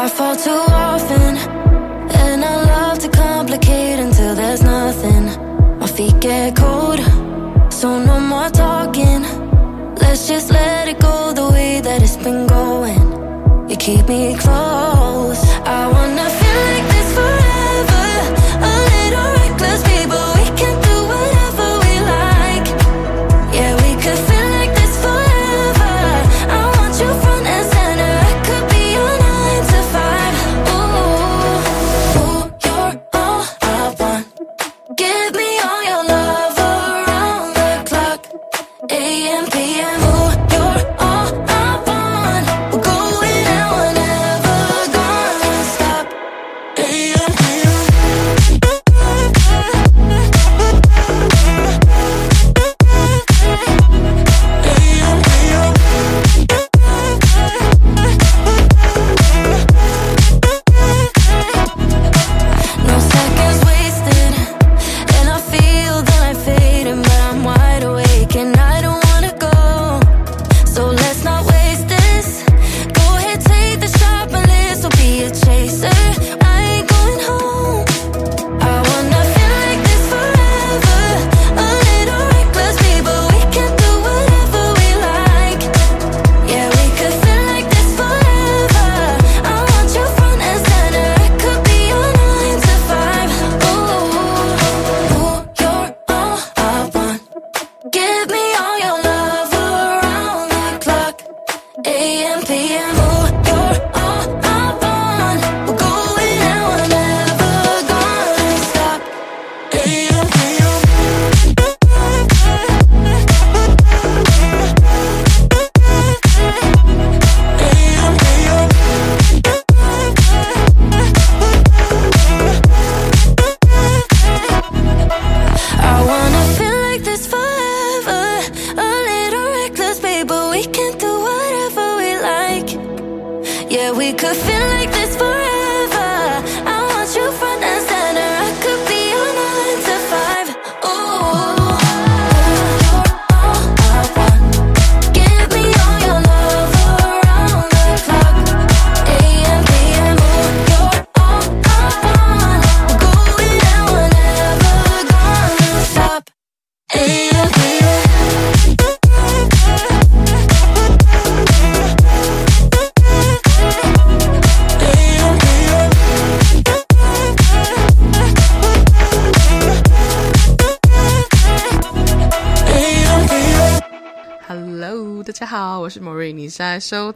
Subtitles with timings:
[0.00, 1.36] I fall too often,
[2.22, 5.24] and I love to complicate until there's nothing.
[5.80, 7.00] My feet get cold,
[7.68, 9.22] so no more talking.
[9.96, 13.02] Let's just let it go the way that it's been going.
[13.68, 15.42] You keep me close.
[15.66, 16.47] I wanna feel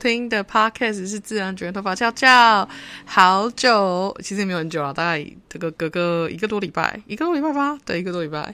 [0.03, 2.69] 听的 Podcast 是自然卷头发翘翘，
[3.07, 8.53] 好久，其实也没有很久了，大概这个隔个一个多礼拜，一个多礼拜吧，对，一个多礼拜，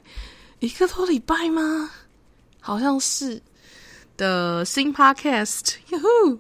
[0.60, 1.91] 一个多礼拜吗？
[2.60, 3.41] 好像是
[4.19, 6.38] 的新 Podcast，哟呼，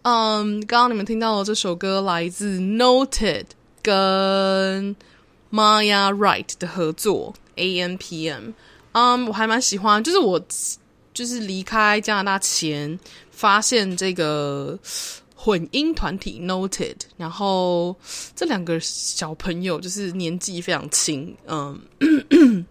[0.00, 3.44] 嗯，刚刚你们听到的这首歌来自 Noted
[3.82, 4.96] 跟
[5.52, 8.54] Maya Wright 的合作，AMPM，
[8.92, 10.42] 嗯，我还蛮喜欢，就是我。
[11.18, 12.96] 就是离开加拿大前，
[13.32, 14.78] 发现这个
[15.34, 17.96] 混音团体 Noted，然后
[18.36, 21.76] 这两个小朋友就是年纪非常轻，嗯，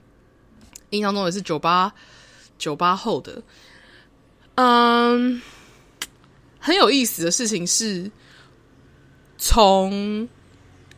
[0.91, 1.93] 印象中也是九八
[2.57, 3.43] 九八后的，
[4.55, 5.41] 嗯，
[6.57, 8.09] 很有意思的事情是，
[9.37, 10.25] 从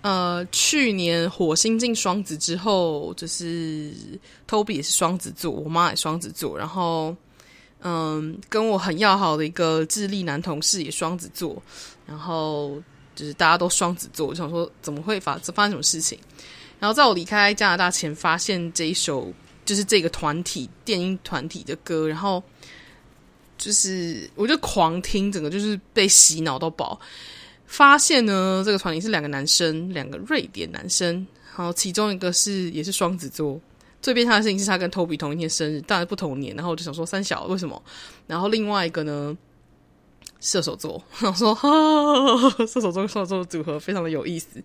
[0.01, 3.91] 呃去年火星进双子之后，就是
[4.47, 7.17] Toby 也是双子座，我妈也双子座，然后。
[7.81, 11.61] 嗯，跟我很要好的一个智利男同事也双子座，
[12.05, 12.81] 然后
[13.15, 16.19] 就是大家都双子座，我想说怎么会发发生什么事情？
[16.79, 19.33] 然后在我离开加拿大前，发现这一首
[19.65, 22.43] 就是这个团体电音团体的歌，然后
[23.57, 26.99] 就是我就狂听，整个就是被洗脑到爆。
[27.65, 31.15] 发现呢，这个团体是两个男生，两个瑞典男生，
[31.55, 33.59] 然后其中一个是也是双子座。
[34.01, 36.55] 最变态的事情是他跟 Toby 同一天生日，当然不同年。
[36.55, 37.81] 然后我就想说三小为什么？
[38.27, 39.37] 然后另外一个呢，
[40.39, 41.69] 射手座， 我说 哈，
[42.65, 44.63] 射手座跟射手座的组合非常的有意思，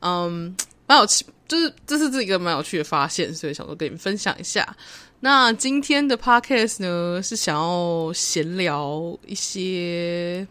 [0.00, 4.76] 嗯，蛮有趣，就是这是这一个蛮有趣的发现，所以想说跟你们分享一下。
[5.20, 10.46] 那今天的 Podcast 呢，是想要闲聊一些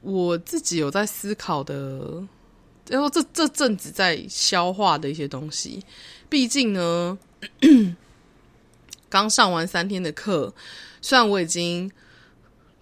[0.00, 2.22] 我自己有在思考的，
[2.88, 5.84] 然后这这阵子在消化的一些东西。
[6.28, 7.18] 毕竟呢，
[9.08, 10.52] 刚上完三天的课，
[11.00, 11.90] 虽然我已经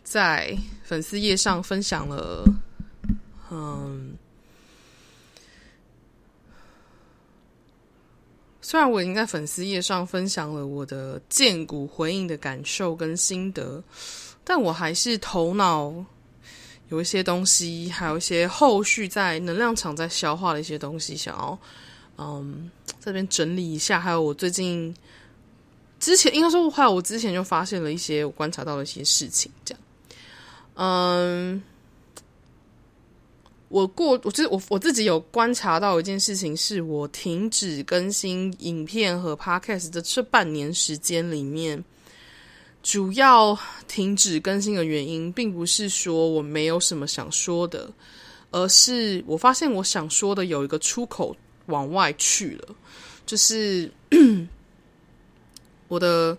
[0.03, 2.45] 在粉丝页上分享了
[3.51, 4.17] 嗯，
[8.61, 13.81] 虽然我已经在粉丝页上分享了我的荐骨回应的感受跟心得，
[14.43, 15.95] 但我还是头脑
[16.89, 21.57] 有一些东西，还有一些后续在能量场在消化的一些东西，想要
[22.19, 22.71] 嗯
[23.01, 24.01] 这边整理一下。
[24.01, 24.95] 还有我最近
[26.01, 29.83] 之前应该说，还有我之前就发现了一些我观察到的一些事情，这样
[30.75, 31.63] 嗯。
[33.69, 41.85] 我过，我就是我我自己有观察到一件事情，是我停止更新影片和 podcast 的这半年时间里面，
[42.81, 43.59] 主要
[43.89, 47.91] 停止更新的原因，并不是说我没有什么想说的，
[48.53, 51.37] 而是我发现我想说的有一个出口
[51.67, 52.75] 往外去了，
[53.25, 53.91] 就是
[55.89, 56.37] 我的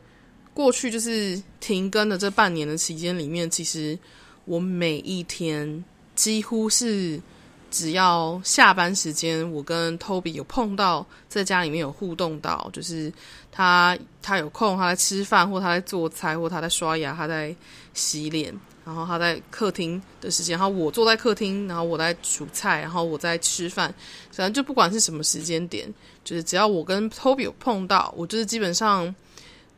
[0.53, 3.97] 过去就是停更的这半年的期间里面，其实
[4.45, 5.83] 我每一天。
[6.15, 7.21] 几乎是
[7.69, 13.13] 只要下班时间，我跟 Toby 有碰到，在家里面有互动到，就是
[13.51, 17.55] 他他有空，他在吃饭，或他在做菜，或他在刷牙，他在
[17.93, 18.51] 洗脸，
[18.87, 23.93] 然后他在客厅的时间，然后我坐在客厅，然后我在煮菜，然后我在吃饭，
[24.31, 25.93] 反正就不管是什么时间点，
[26.23, 29.13] 就是只要我跟 Toby 有碰到，我就是基本上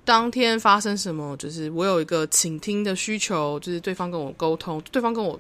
[0.06, 5.40] 当天发生什么，就是我有一个倾听的需求，就是对方跟我沟通，对方跟我。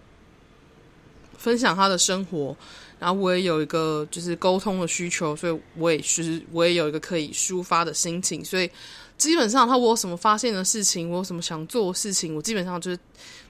[1.37, 2.53] 分享他的生活，
[2.99, 8.69] 然后我也有一个就是沟通的需求，所以我也是我也有一个可以抒发的心情，所以
[9.17, 12.99] 基本上他我有什么发现的事情，我有什么想做的事情，我基本上就是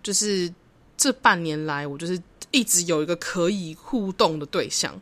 [0.03, 0.53] 就是
[0.97, 4.99] 这半年来，我就是一直有一个可以互动的对象。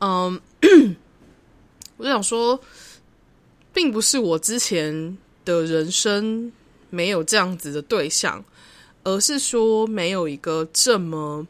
[0.00, 0.40] 嗯，
[1.96, 2.60] 我就想说，
[3.72, 6.52] 并不是我之前的人生
[6.90, 8.44] 没有这样子的对象，
[9.04, 11.46] 而是说没有一个这么。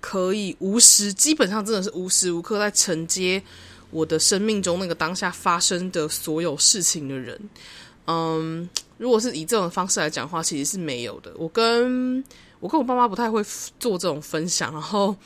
[0.00, 3.42] 可以无时，基本上真的是无时无刻在承接
[3.90, 7.36] 我的生命中那个当下发生的所有事情的人。
[8.06, 11.32] 嗯，如果是以这种方式来讲的话，其实是没有的。
[11.36, 12.22] 我跟
[12.60, 13.42] 我跟我爸妈不太会
[13.80, 14.70] 做这种分享。
[14.72, 15.16] 然后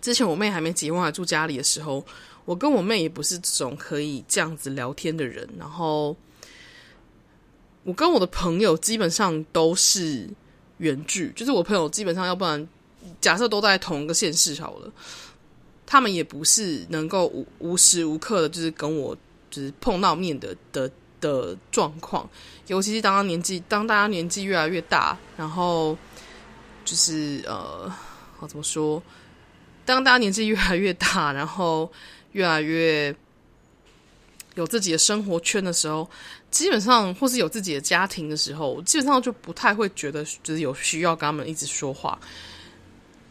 [0.00, 2.04] 之前我妹还没结婚还住家里的时候，
[2.44, 5.48] 我跟我妹也不是这种可以这样子聊天的人。
[5.56, 6.16] 然后
[7.84, 10.28] 我跟我的朋友基本上都是
[10.78, 12.66] 远距，就是我朋友基本上要不然。
[13.20, 14.92] 假设都在同一个县市好了，
[15.86, 19.16] 他们也不是能够无无时无刻的，就是跟我
[19.50, 20.90] 就是碰到面的的
[21.20, 22.28] 的状况。
[22.66, 25.96] 尤其是当他年纪，当大家年纪越来越大，然后
[26.84, 27.90] 就是呃，
[28.36, 29.02] 好怎么说？
[29.84, 31.90] 当大家年纪越来越大，然后
[32.32, 33.14] 越来越
[34.54, 36.08] 有自己的生活圈的时候，
[36.50, 42.18] 基本上或是有自己的家庭的时候，基本上就不太会觉得就是有需要跟他们一直说话。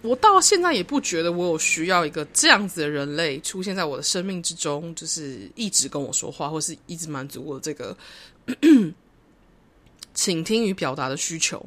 [0.04, 7.98] 我到现在也不觉得我有需要一个这样子的人类出现在我的生命之中，就是一直跟我说话，或是一直满足我这个
[10.14, 11.66] 倾听与表达的需求。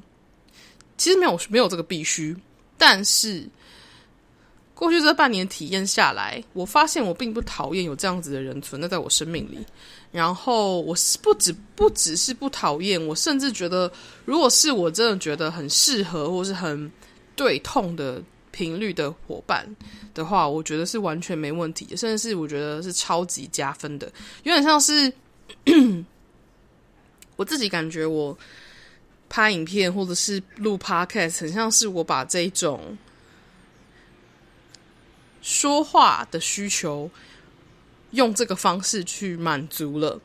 [0.96, 2.34] 其实没有没有这个必须，
[2.78, 3.46] 但是
[4.74, 9.58] 过去这半年体验下来，我发现我并不讨厌有这样子的人存在在我生命里。
[10.12, 13.92] 然后我是不止不只是不讨厌，我甚至觉得，
[14.24, 16.90] 如果是我真的觉得很适合，或是很。
[17.40, 19.66] 对痛的频率的伙伴
[20.12, 24.06] 的话，我觉得是完全没问题，甚至是我觉得是超级加分的。
[24.42, 25.11] 有点像是
[27.37, 28.37] 我自己感觉，我
[29.30, 32.99] 拍影片或者是录 podcast，很像是我把这种
[35.40, 37.11] 说话的需求
[38.11, 40.20] 用这个方式去满足了。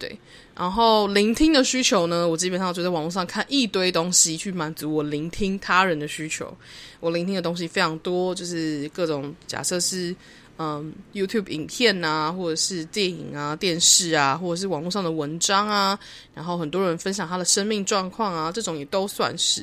[0.00, 0.18] 对，
[0.56, 6.56] 然后聆听的需求呢，我基本上就在网络上看一堆东西去满足我聆听他人的需求。
[7.00, 10.16] 我聆听的东西非常多，就是各种假设是
[10.56, 15.98] 嗯 YouTube 影片啊，或者是电影啊、电视啊，或者是网络上的文章啊，
[16.34, 19.62] 然后很多人分享他的生命状况啊，这种也都算是。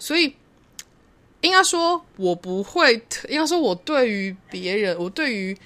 [0.00, 0.34] 所以
[1.42, 2.94] 应该说，我不会，
[3.28, 5.56] 应该说，我对于别人，我对于。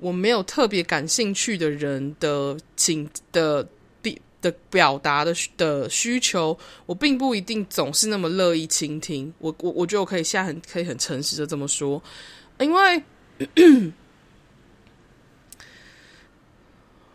[0.00, 3.62] 我没有特别感兴趣的人的请的
[4.02, 9.30] 的的表达的的需求，我并不一定总是那么乐意倾听。
[9.38, 12.02] 我我我觉得我可以现在很可以很诚实的这么说，
[12.58, 13.02] 因为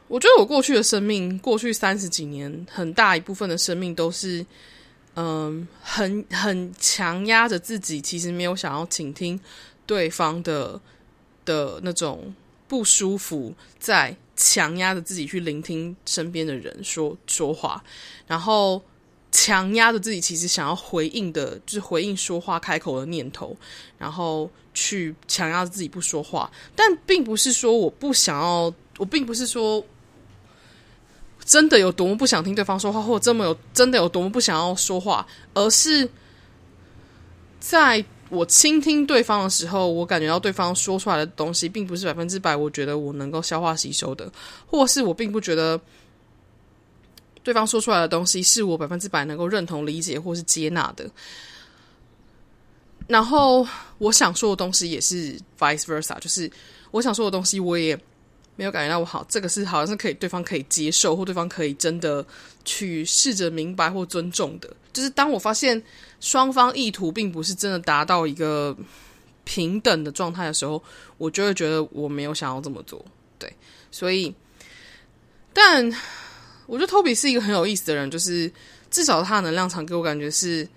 [0.08, 4.46] 我觉得我过去的生命，过去三十几年，很大一部分的生命都是
[5.16, 9.40] 嗯，很很强压着自己，其实没有想要倾听
[9.88, 10.80] 对方的
[11.44, 12.32] 的那种。
[12.76, 17.82] 不舒服，在强压着自己去聆听身边的人说说话，
[18.28, 18.82] 然后
[19.32, 23.56] 强压着自己，其实想要回应的，就是回应说话开口的念头，
[23.98, 26.52] 然后去强压着自己不说话。
[26.76, 29.82] 但并不是说我不想要，我并不是说
[31.46, 36.10] 真的有多么不想听对方说话，或者这么有真的有多么不想要说话，而是
[37.62, 38.04] 在。
[38.36, 44.30] 我倾听对方的时候，我感觉到对方说出来的东西，并不是百分之百，我觉得我能够消化吸收的，
[44.68, 45.80] 或是我并不觉得
[47.42, 51.10] 对方说出来的东西是我百分之百能够认同、理解或是接纳的。
[53.08, 53.66] 然后
[53.98, 56.52] 我想说的东西也是 vice versa，就是
[56.92, 57.98] 我想说的东西，我也
[58.56, 62.26] 没有感觉到我好，这个是好像是可以对方可以接受，或对方可以真的
[62.66, 64.70] 去试着明白或尊重的。
[64.92, 65.82] 就是当我发现。
[66.26, 68.76] 双方意图并不是真的达到一个
[69.44, 70.82] 平等的状态的时候，
[71.20, 73.06] 我就会觉得我没有想要这么做。
[73.38, 73.48] 对，
[73.92, 74.34] 所以，
[75.54, 75.86] 但
[76.66, 78.52] 我觉得 Toby 是一个很有意思的人，就是
[78.90, 80.68] 至少他的能量场给我感觉是，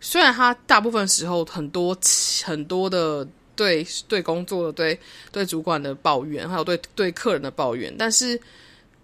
[0.00, 1.98] 虽然他大部分时候很多
[2.44, 4.96] 很多的对对工作的对
[5.32, 8.40] 对主管的抱怨，还有对对客人的抱怨，但是。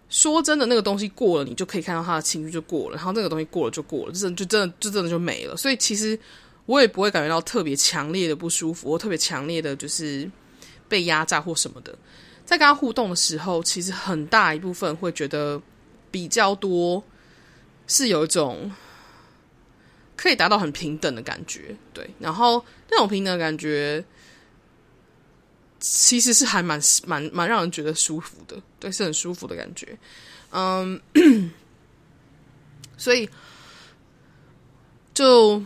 [0.09, 5.57] 说真的，那个东西过了，你就可以看到他的情绪就过了，然后那个东西过了就过了，就真就真的就真的就没了。
[5.57, 6.19] 所以其实
[6.65, 10.31] 我也不会感觉到特别强烈的不舒服，或特别强烈的就是
[10.89, 11.97] 被压榨或什么的。
[12.45, 15.61] 在跟他互动的时候，其实很大一部分会觉得
[16.11, 17.05] 比较多
[17.87, 18.73] 是有一种
[20.17, 22.09] 可以达到很平等的感觉，对。
[22.19, 24.03] 然后那种平等的感觉。
[25.81, 29.99] 其实是还蛮蛮蛮让人觉得舒服的，对，是很舒服的感觉，
[30.51, 31.01] 嗯，
[32.97, 33.29] 所以
[35.15, 35.63] 就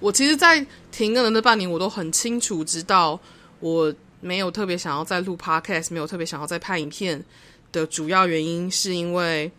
[0.00, 3.18] 我其实，在停更的那半年，我都很清楚知道，
[3.60, 7.24] 我没有特别想要再录 podcast，没有特别想要再拍影片
[7.72, 9.50] 的主要原因，是因为。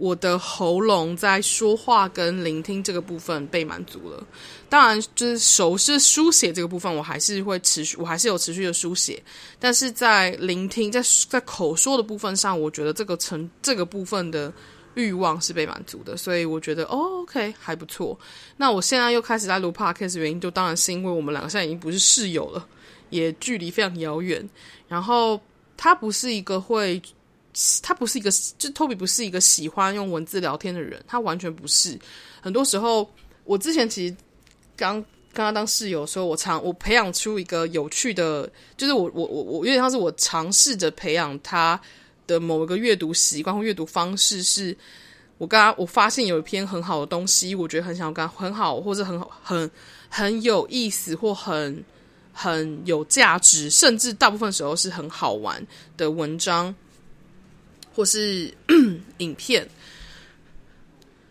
[0.00, 4.26] 我的喉咙在说话跟聆听这个部分被满足了，
[4.66, 9.22] 当然就是手势书写这个部分，我还是会持续，我还是有持续的书写，
[9.58, 14.50] 但是在聆听，在在口说的部分上，我觉得这个成这个部分的
[14.94, 18.18] 欲望是被满足的，所以我觉得，OK 还不错。
[18.56, 22.66] 那我现在又开始在录 Podcast 的原因，就当然是因为我们两个现在已经不是室友了，
[23.10, 24.48] 也距离非常遥远，
[24.88, 25.38] 然后
[25.76, 26.98] 他不是一个会。
[27.82, 31.98] 他不是一个，就 Toby 不是一个喜欢用文字聊天的人，他完全不是。
[32.40, 33.10] 很多时候，
[33.44, 34.16] 我之前其实
[34.76, 34.94] 刚
[35.32, 41.80] 跟他当室友的时候，我常我培养出一个有趣的，就是我我我我有点像是我尝试着培养他
[42.26, 44.76] 的某一个阅读习惯或阅读方式，是
[45.36, 49.70] 我跟他我发现有一篇很好的东西，我觉得很想要跟很好，或者很好很
[50.08, 51.84] 很有意思或很
[52.32, 55.66] 很有价值，甚至大部分时候是很好玩
[55.96, 56.74] 的文章。
[57.94, 58.52] 或是
[59.18, 59.68] 影片，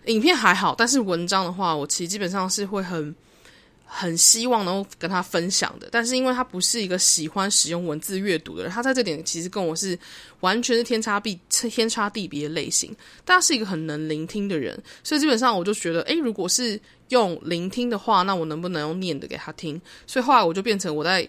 [0.06, 3.13] 影片还好，但是文章的话，我其实基本上是会很
[3.86, 5.88] 很希望能够跟他分享的。
[5.92, 9.98] 但是因为他不是一个喜欢使用文字阅读的人，他在这点其实跟我是
[10.42, 12.96] 完全是天差地天差地别类型。
[13.25, 19.82] 但他是一个很能聆听的人，所以基本上我就觉得，诶，如果是用聆听的话，那我能不能用念的给他听？
[20.06, 21.28] 所以后来我就变成我在。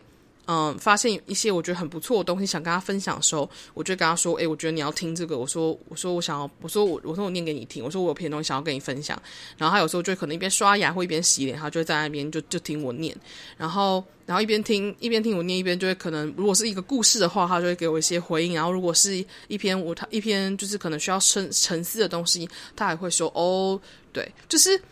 [0.53, 7.85] 嗯，发现一些我觉得很不错的东西，想跟他分享的时候，我就跟他说：“诶、我觉得你要听这个。”我说：“我说我想要，我说我我说我念给你听。
[7.85, 9.17] 我说我有篇东西想要跟你分享。”
[9.57, 13.17] 然后他有时候就可能一边刷牙或一边洗脸，他就会在那边就就听我念。
[13.57, 18.53] 然后然后一边听一边听我念，一边就会可能如果是一个故事的话，他就会给我一些回应。
[18.53, 23.81] 然后如果是一篇我他一篇就是可能需要沉沉思的东西，他还会说：“哦，
[24.13, 24.83] 对，就是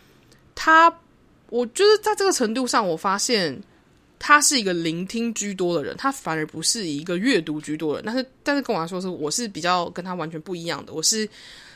[0.55, 0.89] 他。”
[1.51, 3.61] 我觉得在这个程度上，我发现。
[4.19, 8.05] 他是一个聆听居多的人，他反而不是一个阅读居多的人。
[8.05, 10.93] 但是，但是跟我来说是，我是比较跟他完全不一样的。
[10.93, 11.27] 我是，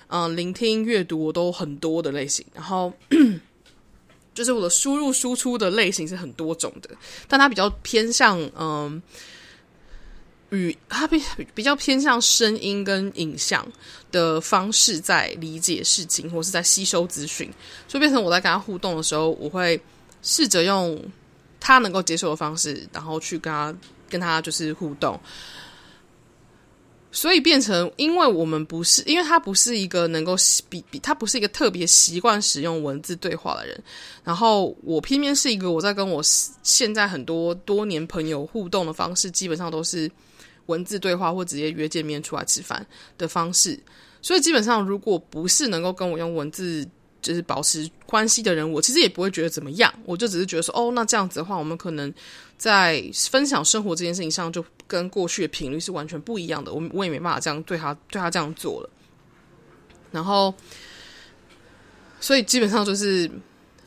[0.07, 2.45] 嗯、聆听、阅读我都很多的类型。
[2.53, 2.91] 然后，
[4.35, 6.89] 就是我的输入、输出的类型是很多种的。
[7.29, 9.01] 但他比较偏向，嗯、
[10.50, 11.23] 呃，语，他比
[11.55, 13.65] 比较偏向声音跟影像
[14.12, 17.50] 的方式在理解事情，或是在吸收资讯。
[17.88, 19.79] 所以变成我在跟他互动的时候，我会
[20.21, 21.01] 试着用。
[21.65, 23.74] 他能够接受的方式，然后去跟他
[24.10, 25.17] 跟他就是互动，
[27.10, 30.36] 所以变成，因为我们不是，因为他不是一个能够
[30.67, 33.82] 比比，他不是一个特别习惯使用文字对话的人，
[34.25, 36.22] 然后我偏偏是一个我在跟我
[36.63, 40.12] 现在很多多年朋友互动的方式，基本上都是
[40.65, 42.86] 文字对话或直接约见面出来吃饭
[43.17, 43.79] 的方式，
[44.22, 46.86] 所以基本上如果不是能够跟我用文字。
[47.23, 52.13] 就是保持关系的人，我其实也不会觉得怎么样，我就只是觉得说，哦，那这样子的话，我们可能
[52.57, 56.71] 在分享生活这件事情上，就跟过去的频率是完全不一样的。
[56.71, 58.89] 我我也没办法这样对他对他这样做了。
[60.11, 60.53] 然后，
[62.19, 63.31] 所以基本上就是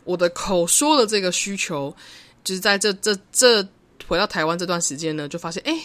[0.03, 1.95] 我的口说的这个需求，
[2.43, 3.63] 就是在这这这
[4.09, 5.79] 回到台湾这段时间呢，就发现哎，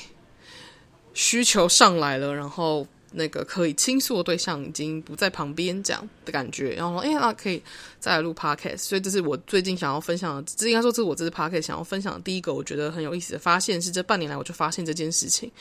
[1.14, 2.88] 需求上来了，然后。
[3.12, 7.62] 那个可以倾诉的对象已经不在旁边，这样的感觉，然后说，哎，那可以
[8.00, 15.52] 再来录 podcast，所以这是我最近想要分享的，这应该说这是我这次 podcast 想要分享的第一个，我觉得很有意思的发现，是这半年来我就发现这件事情。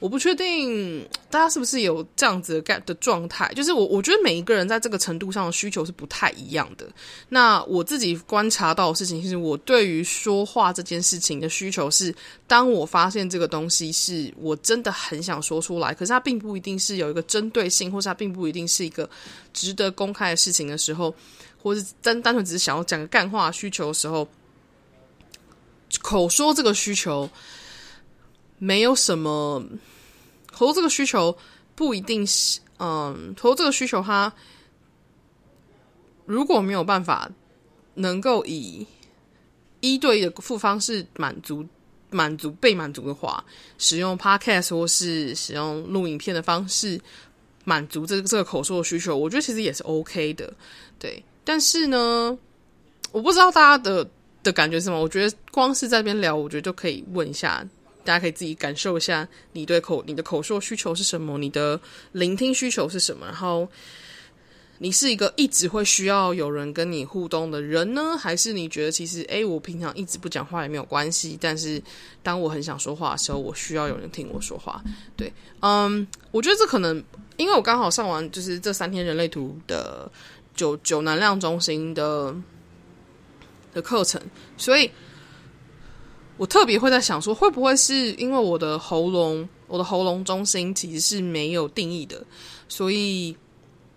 [0.00, 6.84] 我不确定大家是不是有这样子的 get 的状态，就是我我觉得每一个人在这个程度上的需求是不太一样的。
[7.28, 12.12] 那我自己观察到的事情，就是我对于说话这件事情的需求是，
[12.48, 19.08] 当我发现这个东西是我真的很想说出来，可是它并不一定是有一个针对性，或是它并不一定是一个
[19.52, 21.14] 值得公开的事情的时候，
[21.62, 24.28] 或是单单纯只是想要讲个干话需求的时候，
[26.00, 27.28] 口说这个需求
[28.58, 29.64] 没有什么。
[30.54, 31.34] 投这个需求
[31.74, 34.30] 不一定是，嗯，投这个需求，它
[36.26, 37.30] 如果没有办法
[37.94, 38.86] 能够以
[39.80, 41.66] 一对一的复方式满足、
[42.12, 43.44] 满足被满足的话，
[43.78, 47.00] 使用 Podcast 或是使用录影片的方式
[47.64, 50.52] 满足这个这个口说的需求，我觉得其实也是 OK 的，
[50.98, 51.22] 对。
[51.44, 52.38] 但是呢，
[53.10, 54.08] 我不知道大家的
[54.42, 55.00] 的感觉是什么？
[55.00, 57.66] 我觉得光是在这边聊，我觉得就可以问一下。
[58.04, 61.38] 大家可以自己感受一下，你对口你的口说需求是什么？
[61.38, 63.26] 你的聆听需求是什么？
[63.26, 63.68] 然后，
[64.78, 71.82] 你是一个一直会需要有人跟你互动的人呢，还是你觉得其实，诶，我平常一直不讲话也没有关系，但是
[72.22, 74.82] 当我很想说话的时候，我需要有人听我说话。
[75.16, 77.02] 对，嗯，我觉得这可能
[77.36, 80.10] 因为我刚好上完就是这三天人类图的
[80.54, 82.34] 九九能量中心的
[83.72, 84.20] 的课程，
[84.56, 84.90] 所以。
[86.38, 92.24] 我特别会在想说，会不会是因为我的喉咙，我的喉咙中心其实是没有定义的，
[92.68, 93.36] 所以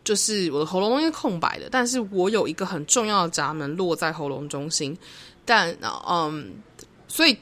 [0.05, 1.67] 就是我的喉咙中心是空白的。
[1.69, 4.97] 但是我有一个很重要的闸门落在喉咙中心，
[5.43, 5.75] 但
[6.07, 6.53] 嗯，
[7.09, 7.37] 所以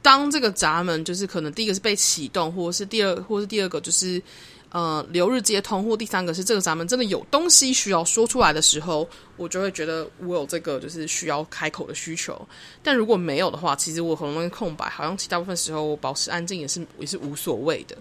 [0.00, 4.22] 当这个闸门就是可能第一个是被启动，或者是第二，或是第二个就是。
[4.70, 12.36] 呃，流日接通，或第三个是这个闸门真的有东西需要说出来的时候，我就会觉得我有这个就是需要开口的需求。
[12.82, 17.96] 但如果没有的话，其实我喉咙中空白，好像其他部分时候我保持安静也是也是无所谓的。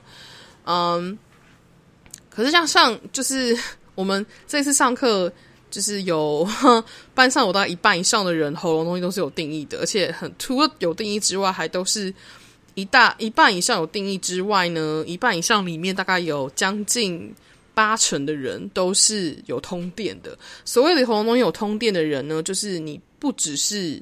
[0.66, 1.16] 嗯，
[2.28, 3.56] 可是像上就是
[3.96, 5.32] 我们这次上课，
[5.70, 6.48] 就是有
[7.14, 12.14] 班上有大概一半以上的人喉咙东西都是有定义的，而且很除了有定义之外，还都是。
[12.76, 17.32] 一大一半以上有定义之外呢，一半以上里面大概有将近
[17.76, 20.36] 八成的人都是有通电的。
[20.66, 24.02] 所谓的喉咙中有通电的人呢，就是你不只是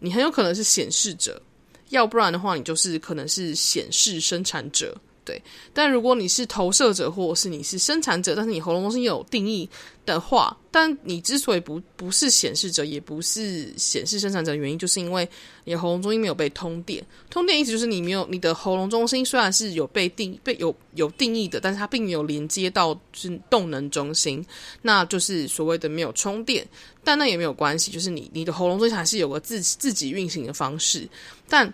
[0.00, 1.40] 你很有可能是显示者，
[1.88, 4.94] 要不然的话，你就是可能是显示生产者。
[5.28, 5.42] 对，
[5.74, 9.68] 但如果你是投射者，或者是你是生产者，但是你喉咙中心有定义
[10.06, 15.28] 的话，但你之所以不不是显示者，也不是显示生产者的原因，就是因为
[15.64, 17.04] 你喉咙中心没有被通电。
[17.28, 24.42] 通电意思就是你没有你的喉咙中心虽然是有被定被有有定义的，但是它并没有连接到是动能中心，
[24.80, 26.66] 那就是所谓的没有充电。
[27.04, 31.06] 但那也没有关系，就是你你的喉咙中心还是有个自自己运行的方式，
[31.50, 31.70] 但。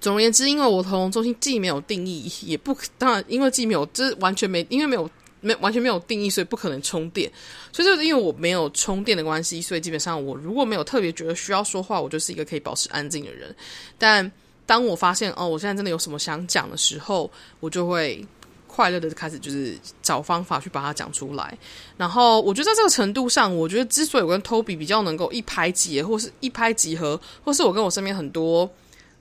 [0.00, 5.08] 总而言之，因为我喉咙中心既没有定义，也不当然，因为既没有，这完全没，因为没有
[5.42, 7.30] 没完全没有定义，所以不可能充电。
[7.70, 13.54] 所以就是因为我没有充电的关系，所以基本上我如果没有特别觉得需要说话，我就是一个可以保持安静的人。
[13.98, 14.32] 但
[14.64, 18.24] 当我发现哦，我现在真的有什么想讲的时候，我就会
[18.66, 21.58] 快乐的开始就是找方法去把它讲出来。
[21.98, 28.70] 然后我觉得在这个程度上，我觉得之所以我跟 Toby 比较能够一拍即合，或是一拍即合，或是我跟我身边很多。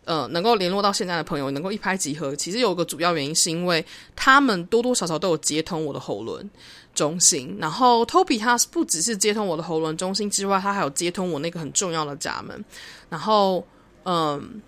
[0.10, 6.50] 呃，能够联络到现在的朋友，能够一拍即合，其实有个主要原因，是因为他们多多少少都有接通我的喉轮
[6.95, 7.56] 中心。
[7.60, 12.65] 然后，Toby 他不只是接通我的喉轮中心之外，他还有接通我那个很重要的闸门。
[13.08, 13.63] 然后，
[14.04, 14.60] 嗯，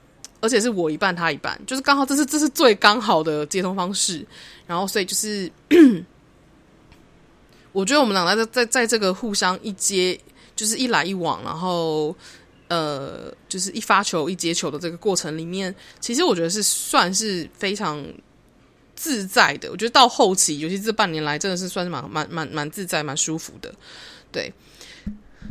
[0.42, 4.24] 而且是我一半，他一半，就是刚好，这是这是最刚好的接通方式。
[4.68, 5.52] 然后，所以就是，
[7.74, 10.16] 我觉得我们俩在在在这个互相一接，
[10.56, 12.16] 就是一来一往，然后。
[12.72, 18.02] 呃，就是一发球一接球的这个过程里面，其实我觉得是算是非常
[18.96, 19.70] 自在的。
[19.72, 23.76] 我觉得到后期，尤其这半年来，真的是算是蛮蛮蛮蛮自在、蛮舒服的。
[24.32, 24.50] 对，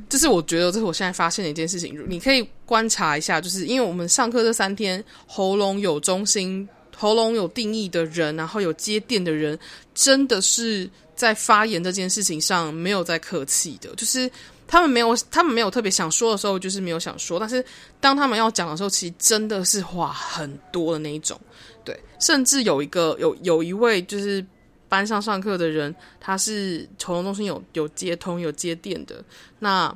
[0.08, 2.02] 这是我觉得这是我现在发现的一件事情。
[2.08, 9.58] 你可以观察一下，就是因为我们上课这三天，喉咙有中心、喉咙有定义的人，然后有接电的人，
[9.94, 14.30] 真的是在发言这件事情上没有在客气的，就是。
[14.70, 17.40] 他们没有，他们没有特别想说的时候，就是没有想说。
[17.40, 17.62] 但是
[17.98, 21.38] 当他们要讲的时候，其实真的是话很多的那一种。
[21.84, 24.46] 对，甚至有一个有有一位就是
[24.88, 29.24] 班上上课的人，他是从中心有有接通有接电的，
[29.58, 29.92] 那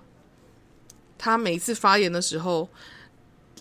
[1.16, 2.68] 他每一次发言的时候，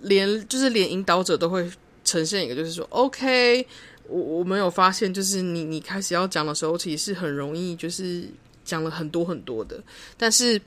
[0.02, 1.72] 连就是连引导者都会
[2.04, 3.64] 呈现一个，就是说，OK，
[4.08, 8.28] 我我没有发现，就是你你开始要讲的时候，其实是很容易就是
[8.66, 9.80] 讲了很多很多的，
[10.18, 10.60] 但是。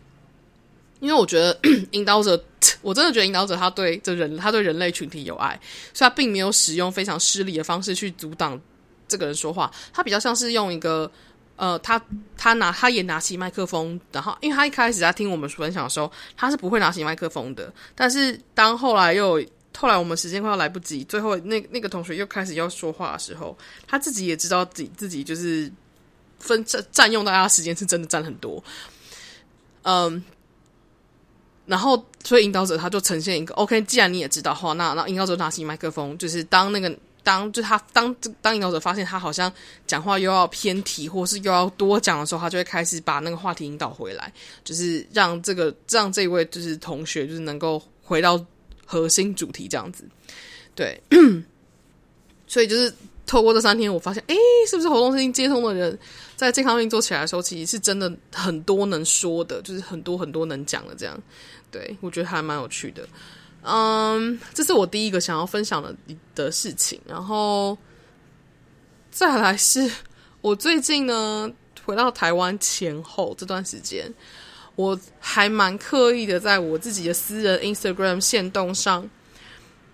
[1.00, 1.58] 因为我觉得
[1.92, 2.42] 引导者，
[2.80, 5.58] 我真的觉得引导者他对这人，他对人类群体有爱，
[5.92, 8.58] 所以他并没有使用非常失礼的方式去阻挡
[9.06, 9.70] 这个人说话。
[9.92, 11.10] 他比较像是用一个，
[11.56, 12.00] 呃，他
[12.36, 17.72] 他拿他也拿起麦克风，然后因为他一开始在听我们分享的时候，他是不会拿起麦克风的。
[17.94, 19.44] 但是当后来又
[19.76, 23.56] 后来我们时间快要来不及，最后那那个同学又开始要说话的时候，
[23.86, 25.70] 他自己也知道自己自己就是
[26.38, 28.64] 分占占用大家的时间是真的占很多，
[29.82, 30.24] 嗯。
[31.66, 33.82] 然后，所以引导者他就呈现一个 OK。
[33.82, 39.52] 既然你也知道话，那那引导者拿起麦克风，就是当那个当就他当当引导者发现他好像
[39.86, 48.40] 讲话又要偏题，或是又要多讲的时候，他就会开始把那个话题引导回来，就是让这个让这一位就是同学就是能够回到
[48.84, 50.04] 核心主题这样子。
[50.76, 51.02] 对，
[52.46, 52.94] 所以就是
[53.26, 54.36] 透过这三天，我发现，哎，
[54.68, 55.98] 是不是活动中心接通的人？
[56.36, 61.18] 在健康运做起来的时候，其实是真的很多能说的，就是很多很多能讲的，这样，
[61.70, 63.06] 对，我觉得还蛮有趣的。
[63.62, 65.94] 嗯，这是我第一个想要分享的
[66.34, 67.00] 的事情。
[67.06, 67.76] 然后
[69.10, 69.90] 再来是
[70.40, 71.50] 我最近呢
[71.84, 74.12] 回到台湾前后这段时间，
[74.76, 79.08] 我还蛮刻意的在我自己的私人 Instagram 限动上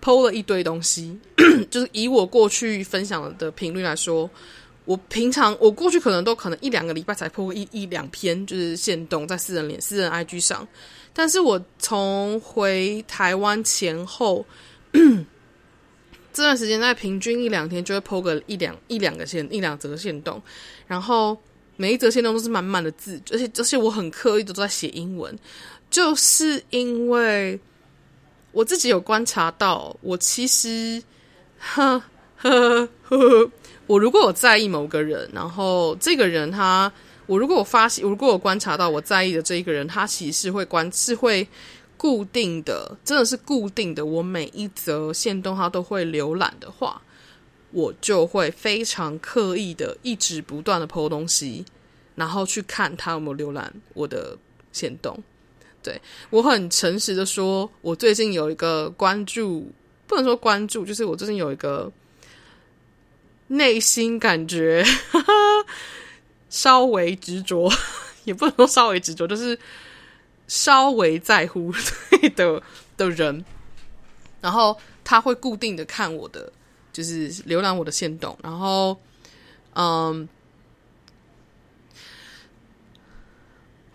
[0.01, 1.19] PO 了一堆东西，
[1.71, 4.29] 就是以我过去分享的频率来说。
[4.85, 10.67] 我平常我过去可能都可能一两个礼拜才 po 一一两篇，就是限动在私人脸、私人 IG 上。
[11.13, 14.45] 但是我从回台湾前后
[16.33, 20.41] 这段时间，在平均一两天就会剖个一两一两个线一两则线动，
[20.87, 21.37] 然后
[21.75, 25.37] 每一则线动都是满满的字，而且而且我很刻意的都在写英文，
[25.91, 27.59] 就是因为
[28.51, 31.03] 我自己有观察到，我其实
[31.59, 32.01] 呵
[32.37, 33.51] 呵呵呵。
[33.85, 36.91] 我如果我在意某个人，然后这个人他，
[37.25, 41.47] 我如果我发现，如果我观察到我在意的这一个人，他其实是会关，是会
[41.97, 44.05] 固定的，真的是固定的。
[44.05, 47.01] 我每一则限动他都会浏览的话，
[47.71, 51.65] 我就会非常刻意的，一直不断的 po 东西，
[52.15, 54.37] 然后去看他有没有浏览我的
[54.71, 55.17] 限动。
[55.81, 59.71] 对，我很诚实的说，我最近有一个关注，
[60.07, 61.91] 不能说关注，就是我最近有一个。
[63.47, 65.33] 内心感觉哈哈
[66.53, 67.67] 稍微执着，
[68.25, 69.57] 也不能说稍微执着，就是
[70.47, 71.73] 稍微在乎
[72.11, 72.61] 对 的
[72.95, 73.43] 的人，
[74.39, 76.53] 然后他会固定的看我的，
[76.93, 78.95] 就是浏览我的线动，然后
[79.73, 80.29] 嗯，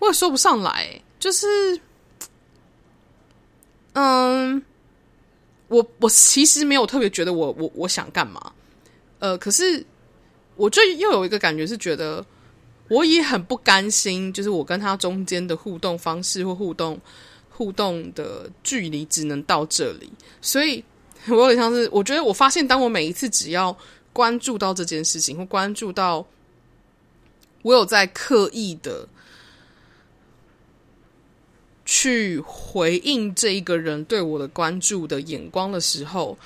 [0.00, 1.80] 我也说不上来，就是
[3.92, 4.60] 嗯，
[5.68, 8.52] 我我其实没有特别觉得我我我想干嘛。
[9.20, 9.86] 呃，可是
[10.56, 12.24] 我就又有一个感觉是觉得，
[12.88, 16.98] 我也很不甘心，就是我跟他中间的互动方式或互动
[17.51, 20.83] 互动的距离只能到这里，所以
[21.29, 23.77] 我有点像是，我觉得我发现，当我每一次只要
[24.12, 26.27] 关注到这件事情，或关注到
[27.62, 29.07] 我有在刻意的
[31.85, 36.38] 去回应这一个人对我的关注的眼光的时候。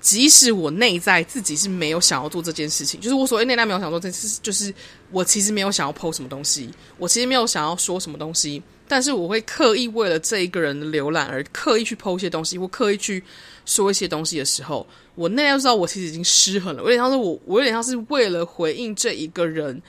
[0.00, 4.72] 即使我内在自己是没有想要做这件事情，就是我所谓内在没有想做这件事，就是
[5.10, 13.22] 我其实没有想要 PO 什么东西，我其实没有想要说什么东西，但是我会刻意为了这一个人的浏览而刻意去 PO 一些东西，或刻意去
[13.64, 16.82] 说一些东西的时候，我内在知道我其实已经失衡了。
[16.82, 19.80] 有点像是我，我有点像是为了回应这一个人，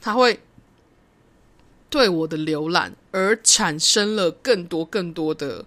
[0.00, 0.38] 他会
[1.90, 5.64] 对我的浏览而产生了更多更多的。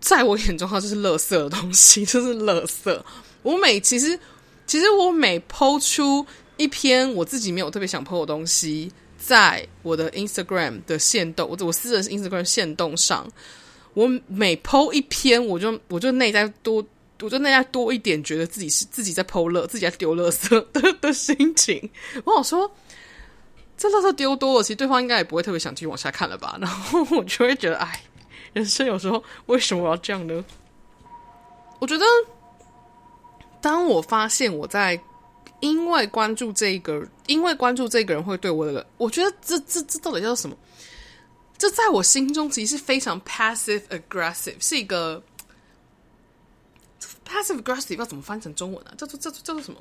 [0.00, 3.02] 在我眼中，它就是垃圾的东西， 就是垃圾。
[3.42, 4.18] 我每其实，
[4.66, 13.26] 其实我每 po 出一篇我自己没有特别想 po 的东西，在我的 Instagram 的限动，我我私人 Instagram 限动上，
[13.94, 16.84] 我每 po 一篇，我就我就内在多，
[17.20, 21.90] 我就内在多一点，觉得自己是自己在 po 垃，自己在丢垃圾的的心情。
[22.24, 22.70] 我想说，
[23.76, 26.58] 这垃圾丢多了，其实对方应该也不会特别想继续往下看了吧？
[26.60, 28.00] 然后我就会觉得，哎。
[28.52, 30.44] 人生有时候为什么我要这样呢？
[31.78, 32.04] 我觉得，
[33.60, 35.00] 当我发现我在
[35.60, 40.56] 因为关注这个，因为关注这个人会对我的，我觉得这这这到底叫什么？
[41.56, 45.22] 这在我心中其实是非常 passive aggressive，是一个
[47.26, 48.94] passive aggressive，要怎么翻成中文啊？
[48.96, 49.78] 叫做叫做叫做什么？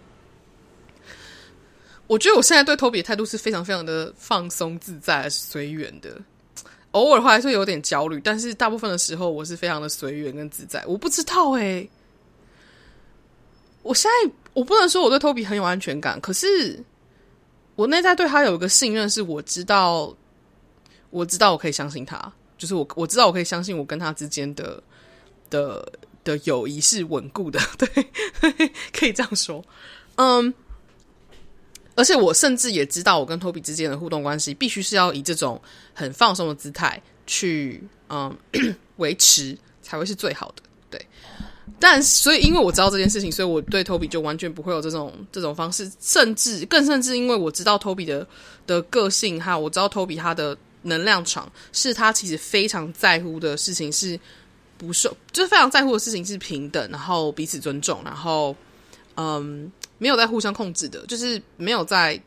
[2.10, 6.20] 我觉得我现在对 Toby 的态度是非常非常的放松自在、随缘的，
[6.90, 10.84] 偶尔的话还是有点焦虑，但是大部分的时候我是非常的随缘跟自在。
[10.88, 11.88] 我不知道哎、
[13.82, 16.82] 我现在我不能说我对 Toby 很有安全感，可是
[17.76, 20.12] 我内在对他有一个信任，是我知道。
[21.10, 24.80] 我知道我可以相信他，就是我我知道我可以相信我跟他之间的
[25.48, 25.92] 的
[26.22, 27.88] 的友谊是稳固的， 对，
[28.94, 29.64] 可以这样说。
[30.14, 30.54] 嗯，
[31.94, 35.60] 而且我甚至也知道我跟 Toby 之间的互动关系必须是要以这种
[35.92, 38.34] 很放松的姿态去嗯
[38.96, 41.06] 维持才会是最好的，对。
[41.78, 48.26] 但所以因为我知道这件事情，所以我对 Toby 就完全不会有这种这种方式，甚至更甚至因为我知道 Toby 的
[48.66, 50.56] 的个性哈，我知道 Toby 他的。
[50.82, 54.18] 能量场是他其实非常在乎的事情，是
[54.78, 58.56] 不受，就是非常在乎的事情是平等，然后彼此尊重，然后
[59.14, 59.70] 嗯，
[60.00, 62.20] 没有在互相控制的，就是没有在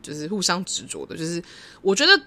[0.00, 1.42] 就是互相执着的，就是
[1.82, 2.18] 我觉得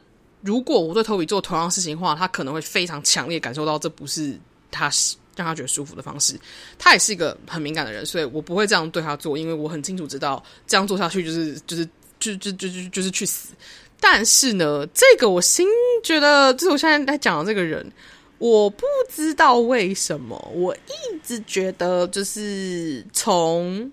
[0.41, 4.91] 如果我对 Toby 做同样事情的话，他可能会非常强烈感受到这不是他
[5.35, 6.39] 让他觉得舒服的方式。
[6.77, 11.85] 他也是一个很敏感的人，所以我不会这样对他做，因为我很清楚知道这样做下去就是就是
[12.19, 13.53] 就就就就就是去死。
[13.99, 15.65] 但是呢，这个我心
[16.03, 17.89] 觉得，就是我现在在讲的这个人，
[18.37, 23.89] 我不知道为什么，我一直觉得，就是从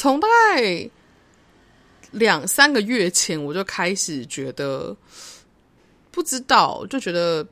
[0.00, 0.88] 从大概
[2.12, 4.96] 两三个月前，我就开始觉得，
[6.10, 7.46] 不知道，就觉得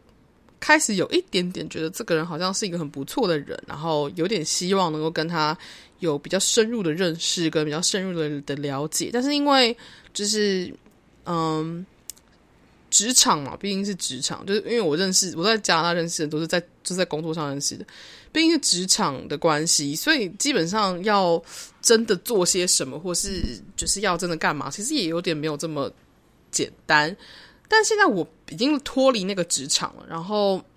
[0.58, 5.54] 开始有一点点觉得这个人好像是一个很不错的人，然后有点希望能够跟他。
[6.00, 9.76] 有比较深入的认识跟比较深入的的了解，但是因为
[10.14, 10.72] 就是
[11.26, 11.84] 嗯，
[12.88, 17.84] 职场嘛，毕竟是职场，就是因为我认识我在加拿大认识的都是在是在工作上认识的，
[18.32, 21.42] 毕竟是职场的关系，所以基本上要
[21.82, 23.42] 真的做些什么，或是
[23.76, 25.90] 就是要真的干嘛，其实也有点没有这么
[26.50, 27.16] 简单。
[27.68, 30.64] 但现在我已经脱离那个职场了，然后。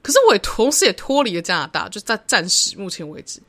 [0.00, 3.40] 可是我也同时也脱离了加拿大，就在暂时目前为止，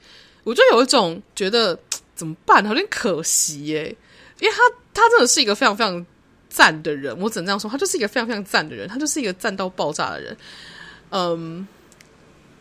[0.43, 1.79] 我就有一种觉得
[2.15, 3.95] 怎么办，有点可惜耶。
[4.41, 4.61] 因为他
[4.93, 6.05] 他真的是一个非常非常
[6.49, 10.35] 赞的人，我只能这样说，他就是一个非常非常赞的人，他就是一个赞到爆炸的人。
[11.11, 11.67] 嗯，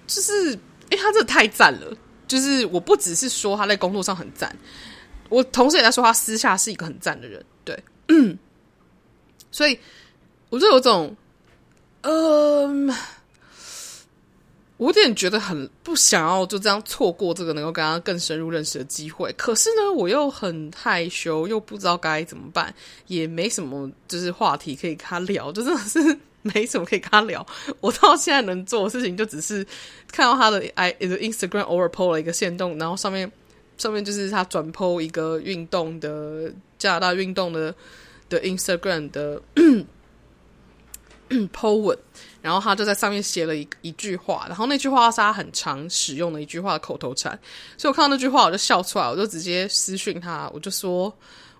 [0.06, 1.96] 就是因为他真的太赞了，
[2.26, 4.54] 就是我不只是说他在工作上很赞，
[5.28, 7.82] 我同时也在说他私下是一个很赞的人，对，
[9.50, 9.78] 所以
[10.50, 11.16] 我就有种，
[12.02, 12.94] 嗯。
[14.78, 22.72] 我有点觉得很不想要就这样错过这个能够跟他更深入认识的机会，可是呢，我又很害羞，又不知道该怎么办，
[23.08, 27.44] 也没什么就是话题可以跟他聊，就真的是没什么可以跟他聊。
[27.80, 29.66] 我到现在能做的事情，就只是
[30.12, 33.30] 看到他的 i Instagram 偶尔 po 了一个线动，然后上面
[33.78, 37.74] 上面就是他转 po 一个运动的加拿大运动的
[38.28, 39.42] 的 Instagram 的
[41.52, 41.98] po 文。
[42.40, 47.38] 然后他就在上面写了一一句话，然后那句话是他很常使用的一句话口头禅，
[47.76, 51.12] 所以我看到那句话我就笑出来，我就直接私讯他，我就说：“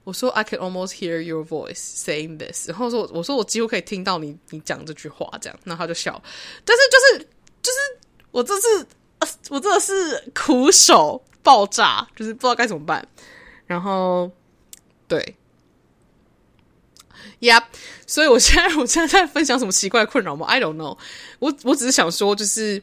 [0.04, 6.22] 我说 I can almost hear your voice saying this。”然后说：“我说我几乎可以听到你你讲这句话，这样。”然后他就笑，
[6.64, 7.28] 但是就是
[7.62, 7.78] 就是
[8.30, 8.86] 我这次
[9.50, 13.06] 我真的是苦手爆炸，就是不知道该怎么办。
[13.66, 14.30] 然后
[15.08, 15.37] 对。
[17.40, 17.62] Yep，
[18.04, 20.98] 所以我现在我现在在分享什么奇怪困扰吗？I don't know。
[21.38, 22.82] 我我只是想说，就是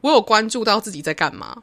[0.00, 1.62] 我有关注到自己在干嘛，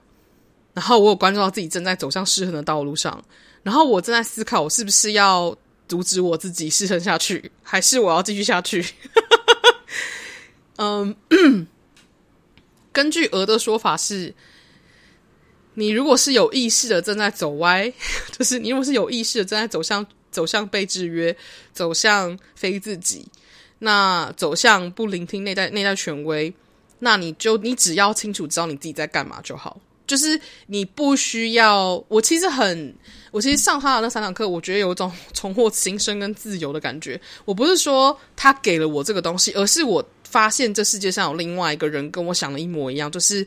[0.75, 3.23] 然后我有关注到自己正在走向失衡的道路上，
[3.63, 8.86] 然后我正在思考，我是不是要阻止我自己失衡下去，还是我要继续下去？
[10.77, 11.15] 嗯，
[12.93, 14.32] 根据鹅的说法是，
[15.73, 17.91] 你如果是有意识的正在走歪，
[18.38, 20.06] 就是你如果是有意识的正在走向。
[20.32, 21.36] 走向被制约，
[21.74, 23.28] 走向非自己，
[23.80, 26.54] 那走向不聆听内在内在权威，
[27.00, 32.04] 那你就你只要清楚知道你自己在干嘛就好，就是你不需要。
[32.08, 32.96] 我其实很，
[33.32, 37.20] 我其实上他的那三堂课，我觉得有一种 重获新生跟自由的感觉。
[37.46, 43.46] 我不是说他给了我这个东西，而是我发现这世界上有另外一个人跟我想的一模一样，就是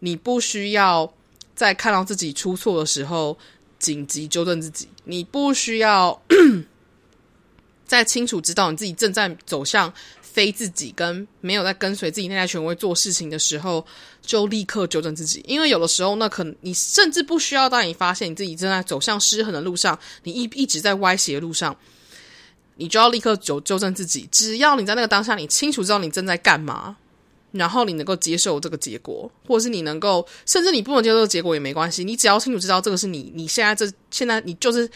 [0.00, 1.12] 你不需要
[1.54, 3.36] 在看到自己出错的时候
[3.84, 6.20] 紧急纠正自己，你不需要。
[7.86, 9.92] 在清楚知道你自己正在走向
[10.22, 13.84] 非自己跟没有在跟随自己内在权威做事情的时候，
[14.22, 15.44] 就立刻纠正自己。
[15.46, 21.76] 因为有的时候，那可能你甚至不需要当你发现你自己正在走向失衡的路上，你一一直在歪斜的路上，
[22.76, 24.26] 你就要立刻纠纠正自己。
[24.32, 26.96] 只要你在那个当下，你清楚知道你正在干嘛，
[27.54, 32.04] 然后你能够接受这个结果，或者是你能够，甚至你不能接受这个结果也没关系。
[32.04, 34.88] 你只要清楚知道这个是你你现在这现在你就是，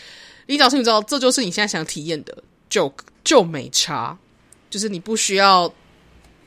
[0.47, 2.37] 你只要清楚知道这就是你现在想体验的。
[2.71, 2.93] 就
[3.25, 4.15] 就没差，
[4.69, 5.73] 就是你不需要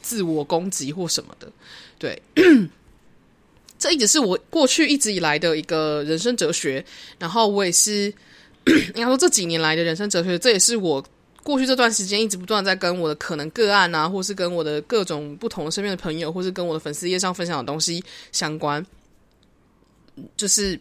[0.04, 1.52] 自我攻击或什么的，
[1.97, 2.21] 对，
[3.80, 6.86] 这一直是我过去一直以来的一个人生哲学。
[7.17, 8.13] 然后我也是
[8.93, 11.04] 应该说这几年来的人生哲学，这也是我
[11.43, 18.86] 过去这段时间一直不断在跟我的可能个案啊，或是跟我的各种不同身边的朋友，或是跟我的粉丝页上分享的东西相关，
[20.36, 20.80] 就是。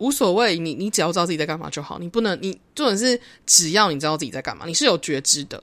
[0.00, 1.98] 无所谓，你你只要知道自己在干嘛就好。
[1.98, 5.62] 你不能，你重点是只要你知道自己在干嘛，你是有觉知的。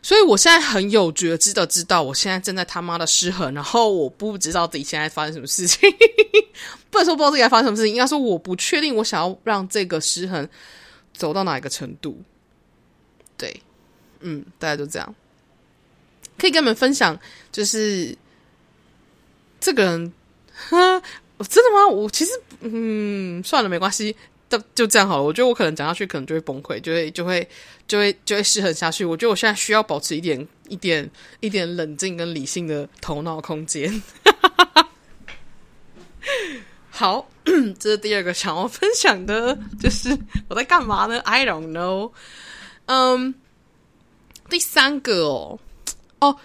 [0.00, 5.80] 所以我现在很有觉知的知道，我现在正在他妈的失衡，然后我不知道自己现在发生什么事情。
[6.90, 10.48] 不能说不知道自己在发生什么事情，应该说我不确定我想要让这个失衡
[11.12, 12.18] 走到哪一个程度。
[13.36, 13.54] 对，
[14.24, 15.14] 嗯，大家就这样，
[16.36, 17.16] 可以跟你们分享，
[17.52, 18.16] 就是
[19.60, 20.12] 这个人，
[20.52, 21.02] 哈。
[21.48, 21.88] 真的吗？
[21.88, 24.14] 我其实，嗯，算了，没关系，
[24.48, 25.22] 就就这样好了。
[25.22, 27.46] 我觉得我可能讲下去，可能就会崩溃，就会就会
[27.88, 29.04] 就会就会失衡下去。
[29.04, 31.10] 我觉得我现在需要保持一点一点
[31.40, 34.00] 一点冷静跟理性的头脑空间。
[36.88, 37.28] 好，
[37.80, 40.16] 这是第二个想要分享的，就是
[40.48, 42.12] 我在干嘛呢？I don't know。
[42.86, 43.34] 嗯，
[44.48, 45.58] 第三个哦，
[46.20, 46.36] 哦。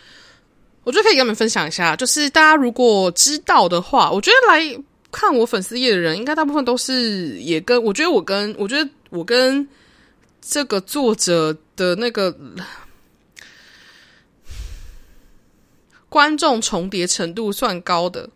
[0.86, 9.68] 我觉得可以跟你们分享一下，就是大家如果知道的话，我觉得来看我粉丝页的人，应该大部分都是也跟我觉得我跟我觉得我跟
[10.42, 12.36] 这个作者的那个
[16.08, 18.28] 观众重叠程度算高的。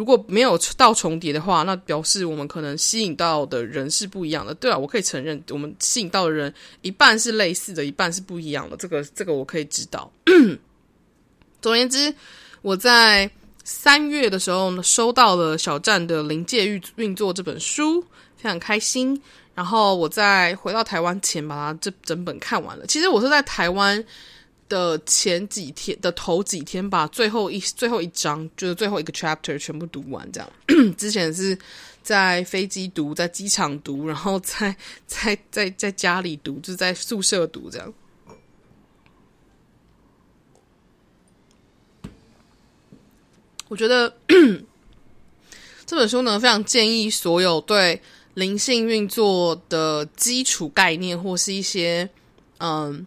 [0.00, 4.54] 如果没有到重叠的话，那表示我们可能吸引到的人是不一样的。
[4.54, 8.78] 对啊，我可以承认，我们吸引到的人一半是类似的，一半是不一样的。
[8.78, 10.10] 这个这个我可以知道。
[11.60, 12.14] 总而言之，
[12.62, 13.30] 我在
[13.62, 18.00] 三月的时候呢，收到了小站的《临界运运作》这本书，
[18.38, 19.20] 非常开心。
[19.54, 22.86] 然后我在回到台湾前，把它这整本看完了。
[22.86, 24.02] 其实我是在台湾
[24.70, 30.26] 的前几天的头几天，把最后一最后一章，就是最后一个 chapter 全部读完。
[30.32, 30.50] 这样，
[30.96, 31.58] 之前是
[32.02, 34.74] 在飞机读，在机场读，然后在
[35.06, 37.92] 在在在家里读，就是在宿舍读这样。
[43.68, 44.16] 我觉得
[45.84, 48.00] 这本书呢，非常建议所有对
[48.34, 52.08] 灵性运作的基础概念，或是一些
[52.58, 53.04] 嗯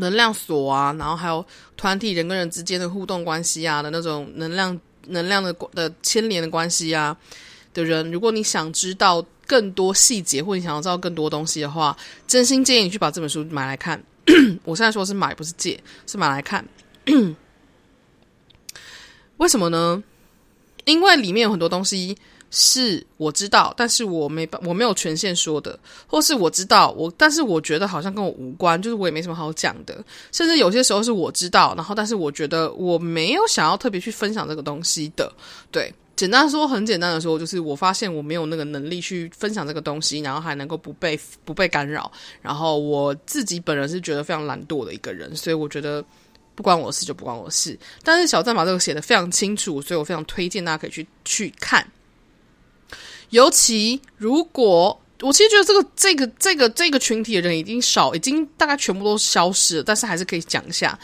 [0.00, 1.44] 能量锁啊，然后还有
[1.76, 7.16] 团体人跟人之间的互动关系啊的那种能量能量的的牵连的关系啊
[7.72, 14.02] 的人，如果你想知道更多细节，或你想要知道更多东西的话，真心建议你去把这本书买来看。
[14.64, 16.64] 我现在说是买，不是借，是买来看。
[19.38, 20.02] 为什么呢？
[20.84, 22.16] 因为里面有很多东西
[22.50, 30.04] 是我知道，但是我没，我没有权限说的，或是我知道我，但是我觉得好像跟我无关，就是我也没什么好讲的。
[30.32, 35.32] 甚至有些时候是我知道，然后但是我觉得我没有想要特别去分享这个东西的。
[35.70, 42.10] 对，简单说，很简单的说，就是我发现我没有那个能力去分享这个东西，然后还能够不被不被干扰。
[42.42, 46.04] 然后我自己本人是觉得非常懒惰的一个人，所以我觉得。
[46.52, 51.86] 不关我事就不关我事，但是小赞把这个写得非常清楚，所以我非常推荐大家可以去去看。
[53.30, 60.98] 尤其如果我其实觉得这个这个这个这个群体的人已经少，已经大概全部都消失了，但是还是可以讲一下。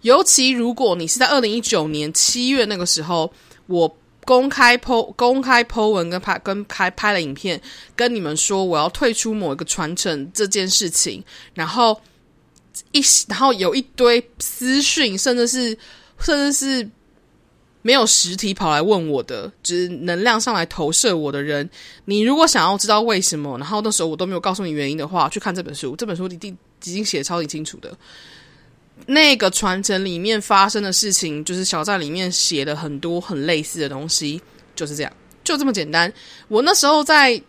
[0.00, 3.32] 尤其如果你是在二零一九年七月那个时候，
[3.66, 7.60] 我公开 po 公开 po 文跟拍跟开拍了影片，
[7.94, 11.22] 跟你们说我要退出某一个传承这件事情，
[11.54, 12.00] 然后。
[12.92, 15.76] 一，然后有一堆私讯，甚至是
[16.18, 16.90] 甚至是
[17.82, 21.68] 没有实体跑来问我的，就是能量上来投射我的人。
[22.04, 25.94] 你如果想要知道为什么，然后那时候我都没有告诉你原因的话，去看这本书。
[25.96, 27.92] 这本书一定已经写得超级清楚的。
[29.06, 34.40] 那个传承里面发生的事情，就是小站里面写的很多很类似的东西，
[34.76, 35.12] 就是这样。
[35.42, 36.12] 就这么简单。
[36.46, 37.42] 我那时候在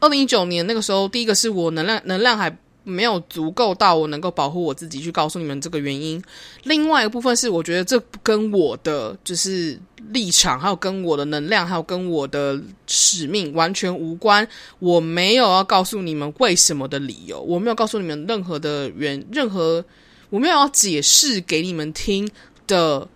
[0.00, 2.50] 二零一九年那个时候，第一个是我能量能量还
[2.84, 6.22] 没有足够到我能够保护我自己去告诉你们这个原因。
[6.64, 9.80] 另外一个部分是，我觉得这跟我的就是
[10.10, 14.46] 立场，还有跟我的能量，还有跟我的使命完全无关。
[14.78, 19.84] 我没有要告诉你们为什么的理由，我没有告诉你们任何的原任何，
[20.28, 22.30] 我没有要解释给你们听
[22.66, 23.08] 的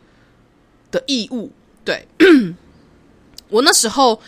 [0.90, 1.52] 的义务。
[1.84, 2.08] 对，
[3.50, 4.20] 我那时候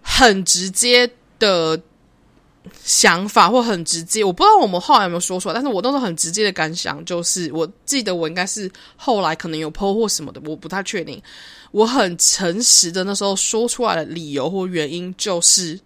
[0.00, 1.80] 很直接的。
[2.84, 11.22] 想法或很直接，我不知道我们后来有没有说出来，但是我都是很直接的感想，就是我记得我应该是后来可能有 po 或什么的，我不太确定。
[11.70, 15.78] 我很诚实的那时候说出来的理由或原因，就是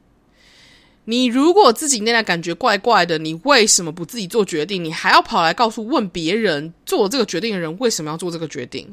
[1.05, 4.83] 你如果自己内在感觉怪怪的，你为什么不自己做决定？
[4.83, 8.93] 你还要跑来告诉问别人做这个决定的人为什么要做这个决定？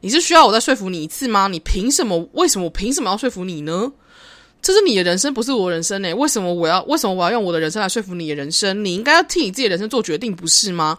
[0.00, 1.48] 你是需要我再说服你一次吗？
[1.48, 2.28] 你凭什么？
[2.34, 3.90] 为什么我凭什么要说服你呢？
[4.60, 6.12] 这是你的人生，不是我人生呢？
[6.14, 8.84] 为什么我要为什么我要用我的人生来说服你的人生？
[8.84, 10.98] 你应该要替你自己的人生做决定，不是吗？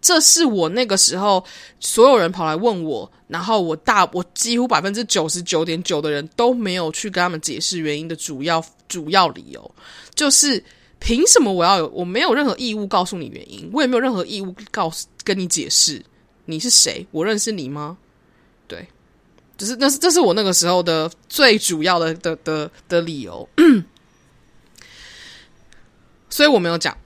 [0.00, 1.44] 这是我那个时候
[1.80, 9.74] 所有人跑来问我，然后我大我几乎百分之九十九点九的人都没有去跟他们解释原因的主要主要理由，
[10.14, 10.62] 就是
[11.00, 11.88] 凭什么我要有？
[11.88, 16.00] 我没有任何义务告诉你原因，我也没有任何义务告诉跟你解释
[16.44, 17.98] 你是谁，我认识你吗？
[18.68, 18.86] 对。
[19.58, 23.46] 只是，那是这是我那个时候的最主要的的的的理由，
[26.30, 26.96] 所以我没有讲。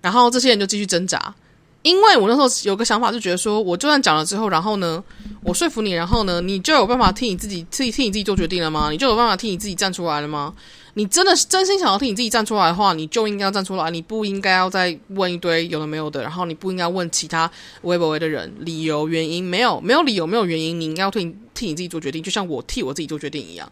[0.00, 1.34] 然后这些人就继续挣扎，
[1.82, 5.02] 因为我那时候有个想法，就觉得说，我就算讲了之后，然后呢，
[5.42, 8.90] 我说服你，然后呢，你就有办法替你自己、替替你自己做决定了吗？
[8.90, 10.54] 你就有办法替你自己站出来了吗？
[10.96, 17.50] 你真的是真心想要替你自己站出来的话，你就应该要站出来，你不应该要再问一堆有的没有的，然后你不应该问其他
[17.82, 23.70] 微博微的人理由原因，没有没有理由没有原因，你应该要替你替你自己做决定，就像我替我自己做决定一样，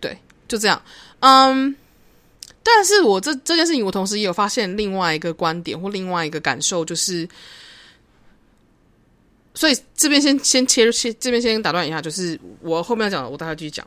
[0.00, 0.82] 对，就这样，
[1.20, 1.74] 嗯，
[2.62, 7.26] 但是我这这件事情，我同时也有发现另外一个观点或另外一个感受，就是，
[9.54, 13.86] 所以这边先先切，切这边先打断一下，就是我后面要讲的，我待会继续讲。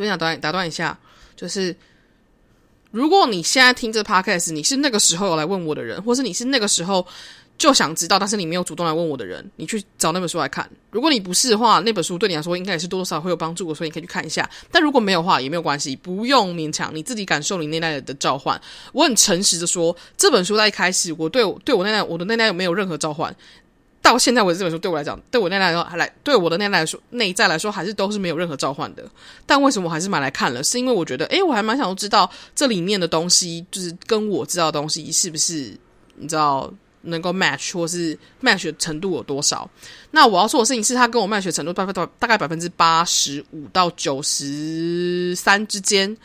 [0.00, 0.98] 这边想打打断一下，
[1.36, 1.76] 就是
[2.90, 7.06] 如果你现在听这 podcast，你是那个时候有来问我的人，或是你是那个时候
[7.58, 10.66] 就想知道，但是你没有主动来问我的人，你去找那本书来看。
[10.90, 14.48] 如果你不是的话，那本书对你来说应该也是多多少少会有帮助的，所以你可以去看一下。
[14.72, 18.58] 但如果没有的话，也没有关系，不用勉强，你自己感受你内在的召唤。
[18.94, 23.36] 我很诚实的说，这本书在一开始，我对我对我内在我的内在没有任何召唤。
[24.02, 29.04] 到现在为止，这本书对我来讲，对我内在来说，还来对我的内在来说，内在来说还是都是没有任何召唤的。
[29.44, 30.64] 但为什么我还是买来看了？
[30.64, 35.76] 是因为我觉得，诶，我还蛮想要知道这里面的东西，就是跟我知道的东西是不是
[36.16, 36.72] 你知道
[37.02, 39.70] 能够 match，或是 match 的程度有多少？
[40.10, 46.16] 那我要做的事情是，它跟我 match 程度大概大概百分之八十五到九十三之间。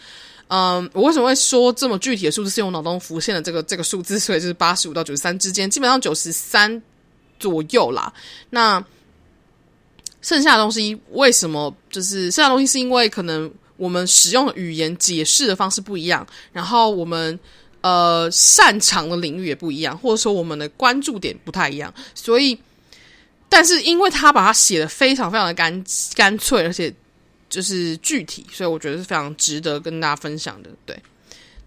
[0.48, 2.50] 嗯，我为什么会说这么具体的数字？
[2.50, 6.82] 是因为我脑中浮现了这个这个数字，所以就是八十五到九十三之间，基本上九十三。
[7.46, 8.12] 左右啦，
[8.50, 8.84] 那
[10.22, 12.66] 剩下的东西为什么就是剩下的东西？
[12.66, 17.40] 是因为可能我们使用的语言解释的方式不一样，然后我们
[17.82, 22.58] 呃擅长的领域也不一样，或者说我们的关注点不太一样，所以，
[23.48, 25.86] 但是因为他把它写的非常非常的干
[26.16, 26.92] 干脆，而且
[27.48, 30.72] 就是具体，所以我觉得是非常值得跟大家分享的。
[30.88, 31.00] 对，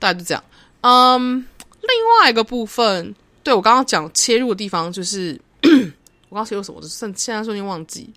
[0.01, 0.43] 大概就这样。
[0.81, 1.47] 嗯，
[1.81, 3.15] 另外一个部分，
[3.45, 5.41] 对，我刚刚讲切入的地方就是。
[6.29, 6.81] 我刚才有什么？
[6.83, 8.13] 现现在瞬间忘记。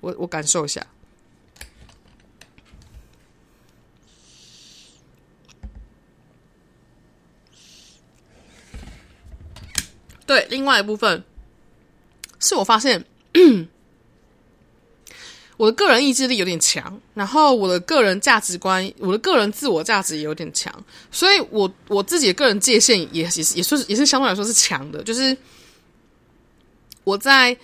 [0.00, 0.86] 我我感受一下。
[10.26, 11.22] 对，另外一部分
[12.38, 13.04] 是我发现，
[15.58, 20.72] 我的个人意志力有点强，然后我的个人价值观，我的个人自我价值也有点强，
[21.10, 25.36] 所以我我自己的个人界限也也是也是也是相对来说是强的，就是。
[27.04, 27.56] 我在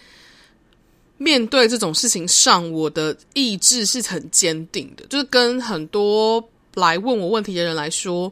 [1.18, 5.07] 面对这种事情上，我的意志是很坚定的。
[5.07, 6.43] 就是跟很多
[6.74, 8.30] 来问我问题的人来说，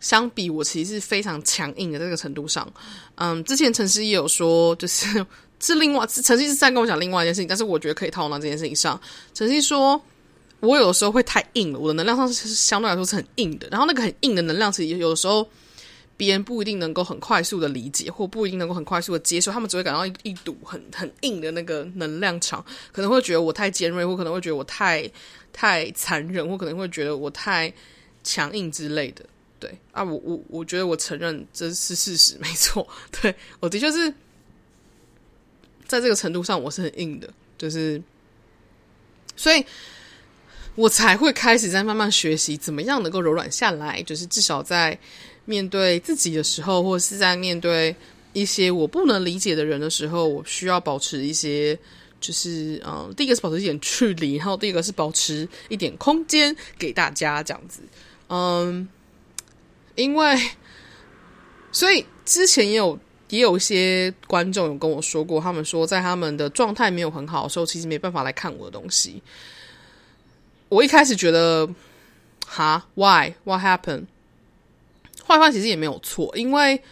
[0.00, 2.70] 相比，我其实是非常强硬的这个程度上。
[3.14, 5.24] 嗯，之前陈思也有说，就是
[5.60, 9.00] 是另外陈思是在跟我讲另外一件事情，但是我觉得可以套用到这件事情上。
[9.32, 10.00] 陈思说，
[10.60, 13.66] 我有的时候会太硬了，我的能量上是相对来说是很硬的。
[13.70, 15.48] 然后那个很硬的能量，其实有的时候。
[16.20, 22.62] 别人不一定能够很快速的理解，或不一定能够很快速的接受，他们只会感到一一堵很很硬的那个能量场，
[22.92, 25.10] 可能会觉得我太尖锐，或可能会觉得我太
[25.50, 27.72] 太残忍，或可能会觉得我太
[28.22, 29.24] 强硬之类的。
[29.58, 32.86] 对啊，我我我觉得我承认这是事实，没错。
[33.22, 34.12] 对，我的确是
[35.86, 38.02] 在这个程度上我是很硬的，就是
[39.34, 39.64] 所以。
[40.76, 44.96] 我才会开始在慢慢学习怎么样能够柔软下来，就是至少在
[45.50, 47.94] 面对自己的时候，或者是在面对
[48.32, 51.76] 一些我不能理解的人的时候，我需要保持一些，
[52.20, 57.80] 就是嗯，第一个是保持一点距离，然后第二个是保持一点空间给大家这样子，
[58.28, 58.88] 嗯，
[59.96, 60.38] 因为
[61.72, 62.96] 所以之前也有。
[63.30, 69.22] 也有一些观众有跟我说过，他们说在他们的状态没有很好的时候，其实没办法来看我的东西。
[70.68, 71.68] 我一开始觉得，
[72.44, 74.06] 哈，Why？What happened？
[75.26, 76.82] 坏话其实也没有错，因为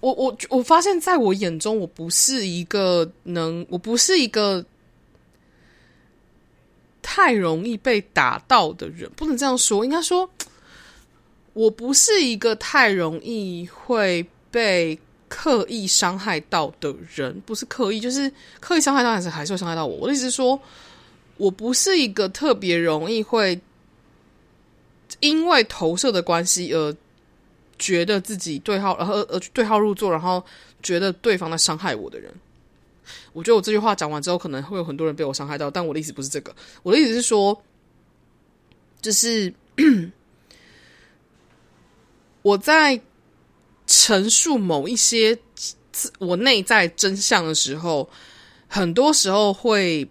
[0.00, 4.64] 我我我发现在我眼中，我不是一个能，我不是一个
[7.02, 10.28] 太容易被打到的人，不能这样说，应该说。
[11.54, 14.98] 我不是一个太容易会被
[15.28, 19.96] 刻意伤害到的人，不是刻意，就是刻意伤害到还是还是会伤害到我。
[19.96, 20.58] 我的意思是说，
[21.36, 23.60] 我不是一个特别容易会
[25.22, 26.94] 因为投射的关系而
[27.78, 30.44] 觉得自己对号，然后而对号入座，然后
[30.82, 32.30] 觉得对方在伤害我的人。
[33.32, 36.54] 我觉得我这句话讲完之后，可能会有很多人被我伤害到，但我的意思不是这个。
[36.82, 37.62] 我的意思是说，
[39.00, 39.52] 就是。
[42.42, 43.00] 我在
[43.86, 45.38] 陈述某一些
[46.18, 48.08] 我内在真相的时候，
[48.66, 50.06] 很多时候会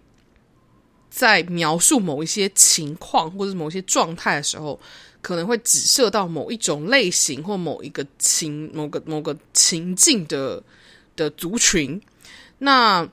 [1.14, 4.80] 在描述某一些情况或者某一些状态的时候，
[5.20, 10.62] 可能会指涉到某一种类型或某一个情、某个某个情境的
[11.14, 12.00] 的族群，
[12.58, 13.06] 那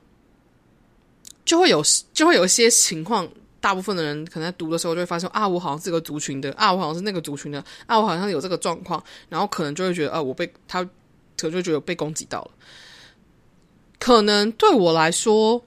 [1.44, 1.84] 就会有
[2.14, 3.30] 就会有一些情况。
[3.62, 12.52] 大部分的人可能在读的时候就会发现啊，我好像是这个族群的啊，我好像是那个族群的啊，我好像有这个状况，然后可能就会觉得啊，我被他可能就觉得被攻击到了。
[14.00, 15.62] 可能对我来说，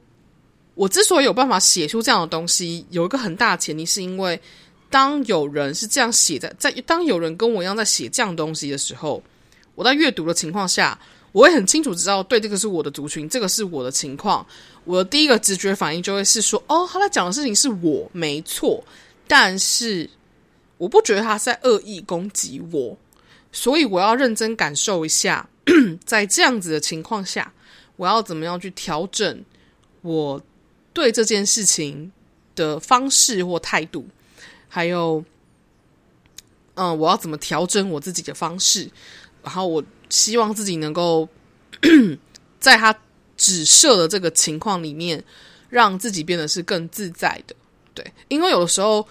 [0.74, 4.40] 我之所以有办法写出这样的东西，有一个很大的前提，是因为
[4.88, 9.22] 当有人是这样写在在，当有人跟我一样在写这样东西的时候，
[9.74, 10.98] 我在阅读的情况下，
[11.32, 14.46] 我会很清楚知道，对，这个是我的族群，这个是我的情况。
[14.84, 18.82] 我的第一个直觉反应就会是说，哦，他在讲的事情是我没错，
[19.28, 20.10] 但是
[20.76, 22.96] 我不觉得他在恶意攻击我，
[23.52, 25.48] 所以我要认真感受一下，
[26.04, 27.52] 在这样子的情况下，
[27.96, 29.44] 我要怎么样去调整
[30.00, 30.42] 我
[30.92, 32.10] 对这件事情
[32.54, 34.06] 的方式或态度，
[34.68, 35.24] 还有，
[36.74, 38.90] 嗯，我要怎么调整我自己的方式，
[39.42, 41.28] 然后我希望自己能够
[42.58, 42.96] 在他。
[43.34, 45.20] 指涉的这个情况里面，
[45.68, 47.56] 让自己变得是更自在的，
[47.92, 49.04] 对，因为有的时候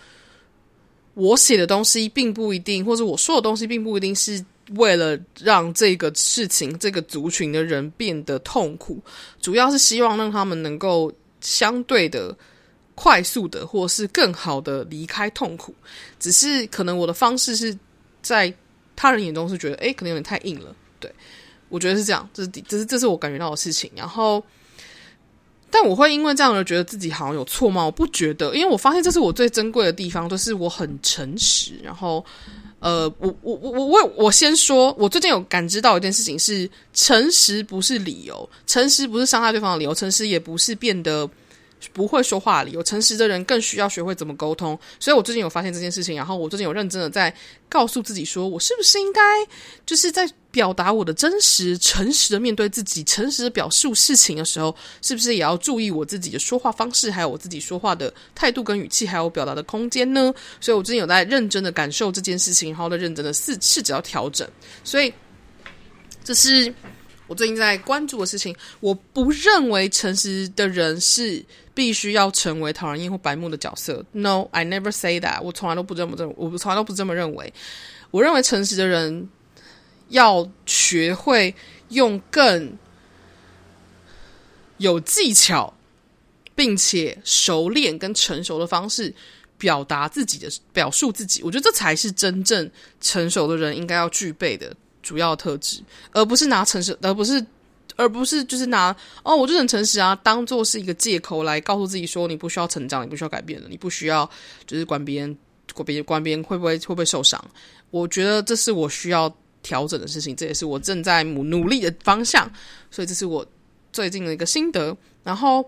[1.15, 9.01] 我写的东西并不一定，或者我说的东西并不一定是为了让这个事情、这个族群的人变得痛苦，
[9.41, 11.11] 主要是希望让他们能够
[11.41, 12.35] 相对的
[12.95, 15.75] 快速的，或是更好的离开痛苦。
[16.19, 17.77] 只是可能我的方式是
[18.21, 18.53] 在
[18.95, 21.13] 他人眼中是觉得，诶，可能有点太硬了，对。
[21.69, 23.89] 我觉得是这样，这是这是这是我感觉到的事情。
[23.95, 24.43] 然后，
[25.69, 27.85] 但我会因为这样而觉得自己好像有错吗？
[27.85, 31.79] 我不觉得，因为我发现这是我最珍贵的地方，就是我很诚实。
[31.81, 32.25] 然后，
[32.81, 41.29] 呃，我我我我我我先说，我最近有感知到一件事情是：诚实不是理由，诚实不是伤害对方的理由，诚实也不是变得。
[41.93, 44.77] 不会说话的理由，诚实的人更需要学会怎么沟通。
[44.99, 47.33] 所以我最近有发现这件事情，然后我最近有认真的在
[47.67, 49.21] 告诉自己说，我是不是应该
[49.85, 60.33] 就是在表达我的真实、诚实的面对自己、诚实的表述事情的时候，是不是也要注意我自己的说话方式，还有我自己说话的态度跟语气，还有表达的空间呢？
[60.59, 64.47] 所以我最近有在认真的感受这件事情，然后在认真的试试着要调整。
[64.83, 65.11] 所以
[66.23, 66.73] 这是
[67.31, 68.53] 我最近在关注的事情。
[68.81, 71.43] 我不认为诚实的人是。
[71.73, 75.41] 必须要成为讨人厌或白目的角色？No, I never say that。
[75.41, 77.51] 我从来都不这么认，我从来都不这么认为。
[78.11, 79.29] 我认为诚实的人
[80.09, 81.55] 要学会
[81.87, 82.77] 用更
[84.79, 85.73] 有技巧，
[86.53, 89.15] 并且熟练跟成熟的方式
[89.57, 91.41] 表达自己的表述自己。
[91.41, 92.69] 我觉得这才是真正
[92.99, 95.81] 成熟的人应该要具备的主要特质，
[96.11, 97.45] 而不是拿诚实，而不是。
[97.97, 104.27] 而不是就是拿哦，我就很诚实啊，当做是一个借口来告诉自己说，你不需要成长，你不需要改变了，你不需要
[104.65, 105.37] 就是管别人，
[105.73, 107.43] 管别人，管别人会不会会不会受伤？
[107.91, 109.31] 我觉得这是我需要
[109.61, 112.49] 调整的事情，这也是我正在努努力的方向。
[112.89, 113.45] 所以这是我
[113.91, 114.95] 最近的一个心得。
[115.23, 115.63] 然后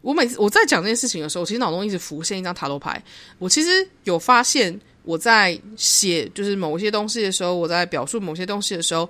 [0.00, 3.02] 我每次我在讲这件事情的时候，其实脑中一直浮现一张塔罗牌。
[3.38, 9.08] 我其实有发现，我在写就是某些东西的时候，我在表述某些东西的时候。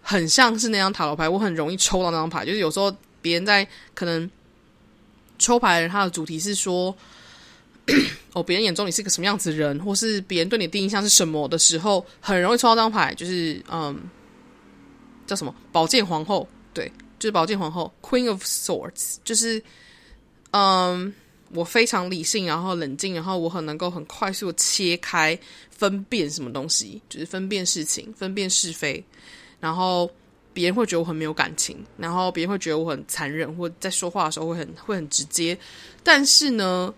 [0.00, 2.46] 很像是那张塔罗牌，我很容易抽到那张牌。
[2.46, 4.30] 就是有时候别人在可能
[5.38, 6.96] 抽牌的人，他的主题是说，
[8.32, 14.00] 哦，别人眼中你是个什么样子的人，或是别人对你的第一印象是什么的时候，很容易抽到这张牌，就是嗯，
[15.26, 19.62] 叫什么宝剑皇后，对，就是宝剑皇后 Queen of Swords，就是
[20.52, 21.12] 嗯，
[21.52, 25.38] 我非常理性，然后冷静，然后我很能够很快速切开
[25.70, 29.04] 分辨什么东西，就是分辨事情，分辨是非，
[29.60, 30.10] 然后。
[30.54, 35.56] 别人会觉得我很没有感情，然后别人会觉得我很残忍，或在说话的时候会很会很直接。
[36.02, 36.92] 但是呢，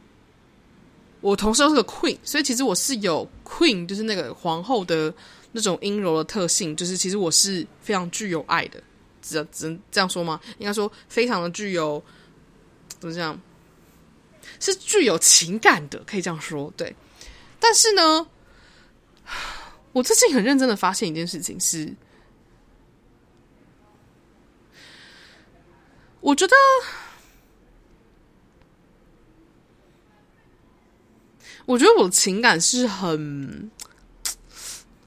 [1.21, 5.13] 我同时又是个 queen，所以其实我是有 queen，就是那个皇后的
[5.53, 6.75] 那种阴柔的特性。
[6.75, 8.83] 就是其实我是非常具有爱的，
[9.21, 10.41] 只只能这样说吗？
[10.57, 12.03] 应该说非常的具有，
[12.99, 13.39] 怎么讲？
[14.59, 16.73] 是具有情感的，可以这样说。
[16.77, 16.97] 对。
[17.59, 18.27] 但是呢，
[19.93, 21.95] 我最近很认真的发现一件事情是。
[26.23, 26.55] 我觉得，
[31.65, 33.71] 我觉得我的情感是很，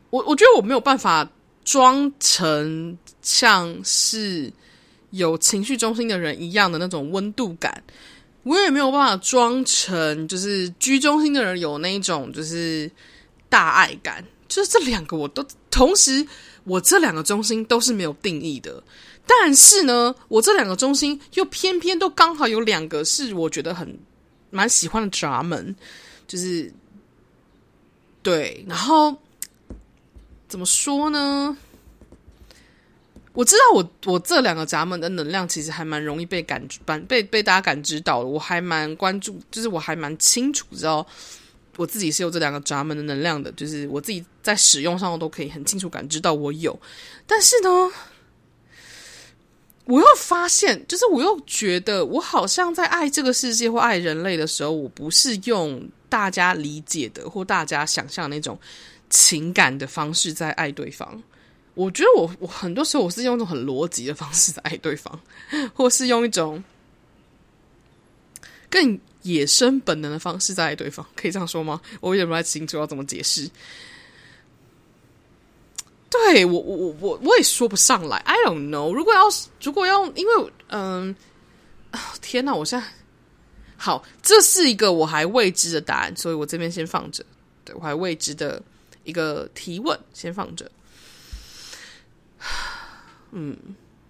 [0.10, 1.30] 我我觉得我没有办法
[1.64, 4.52] 装成像是
[5.12, 7.84] 有情绪中心的人一样的那种温度感，
[8.44, 12.90] 我也没有办法装成就是居中心的人有那种就是
[13.50, 16.26] 大爱感，就是这两个我都同时，
[16.66, 18.84] 我这两个中心都是没有定义的。
[19.26, 23.98] 但是呢，我这两个中心又偏偏都刚好有两个是我觉得很
[24.50, 25.74] 蛮喜欢的闸门，
[26.28, 26.70] 就是
[28.22, 29.16] 对，然后
[30.50, 31.58] 怎么说呢？
[33.34, 38.30] 我知道我我这两个闸门的能量其实还蛮容易被感知，被被大家感知到的。
[38.30, 41.06] 我还蛮关注，就是我还蛮清楚知道
[41.76, 46.80] 我自己是有这两个闸门的能量的，就是我自己在使用上都可以很清楚感知到我有。
[47.28, 47.70] 但是呢。
[49.86, 58.58] 我又发现，就是我又觉得，我好像在爱这个世界或爱人类的时候，我不是用大家理解的或大家想象那种
[59.10, 61.22] 情感的方式在爱对方。
[61.76, 65.20] 我觉得我我很多时候我是用一种很逻辑的方式在爱对方，
[65.74, 66.64] 或是用一种
[68.70, 71.06] 更野生本能的方式在爱对方。
[71.16, 71.82] 可以这样说吗？
[72.00, 73.50] 我有点不太清楚要怎么解释。
[76.10, 78.94] 对我，我我我我也说不上来，I don't know。
[78.94, 79.24] 如果要
[79.64, 81.16] 如果要，因为嗯，
[82.22, 82.86] 天哪，我现在
[83.78, 87.26] 好，这是一个我还未知的答案，所以我这边先放着。
[87.66, 88.62] 对，我还未知的
[89.06, 90.70] 一个提问，先放着。
[93.32, 93.58] 嗯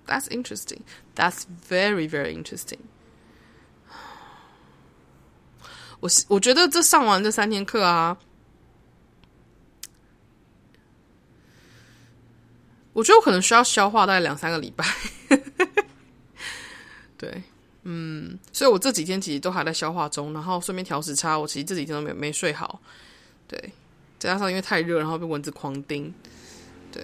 [0.08, 0.82] ，That's interesting.
[1.16, 2.80] That's very very interesting.
[6.00, 8.18] 我我觉得这上完这三天课啊。
[12.94, 14.86] 我觉得我可能需要消化大概两三个礼拜，
[17.18, 17.42] 对，
[17.82, 22.80] 嗯，所以我这几天其实都还在消化中，然后顺便调时差，我其实这几天都没没睡好，
[23.48, 23.60] 对，
[24.20, 26.14] 再加上因为太热，然后被蚊子狂叮，
[26.92, 27.04] 对，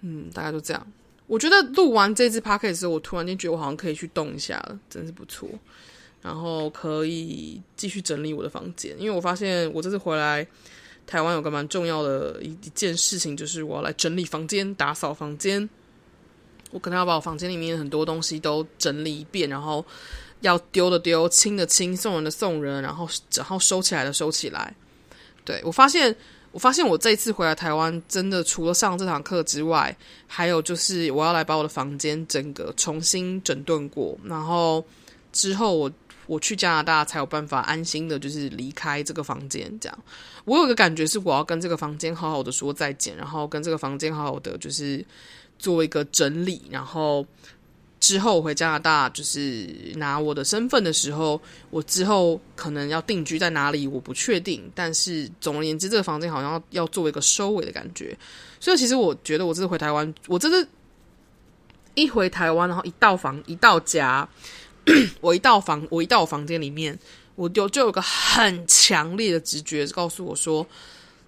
[0.00, 0.86] 嗯，大概就这样。
[1.26, 5.48] 我觉得录完这支 podcast 的时候，我突然间觉得我好像可以去动一下了，真是不错，
[6.22, 10.46] 然后可以继续整理我的房间，因为我发现我这次回来。
[11.06, 15.68] 台湾有个蛮重要的一一件事情，就是我要来整理房间、打扫房间。
[16.70, 19.84] 我可能要把我房间里面很多东西都整理一遍，然后
[20.40, 24.72] 要丢的丢、清的清、送人的送人，然后然后收起来的收起来。
[25.44, 26.14] 对，我发现，
[26.52, 29.96] 我发现我这一次回来台湾，真的除了上这堂课之外，
[30.26, 34.84] 还有就是我要来把我的房间整个重新整顿过，然后
[35.32, 35.90] 之后我。
[36.26, 39.68] 我去加拿大才有办法安心的，就是离开这个房间。
[39.80, 39.98] 这样，
[40.44, 45.04] 我有一个感觉是，我要跟这个房间好好的说再见，然后跟这个房间好好的就是
[45.58, 46.62] 做一个整理。
[46.70, 47.26] 然后
[48.00, 51.40] 之后我回加拿大，就是拿我的身份的时候，
[51.70, 54.68] 我之后可能要定居在哪里，我不确定。
[54.74, 58.16] 但是总而言之，这个房间好像要要做一个收尾的感觉。
[58.58, 60.66] 所以其实我觉得，我这次回台湾，我这次
[61.94, 64.28] 一回台湾，然后一到房，一到家。
[65.20, 66.98] 我一到房，我一到我房间里面，
[67.36, 70.66] 我就就有个很强烈的直觉告诉我说，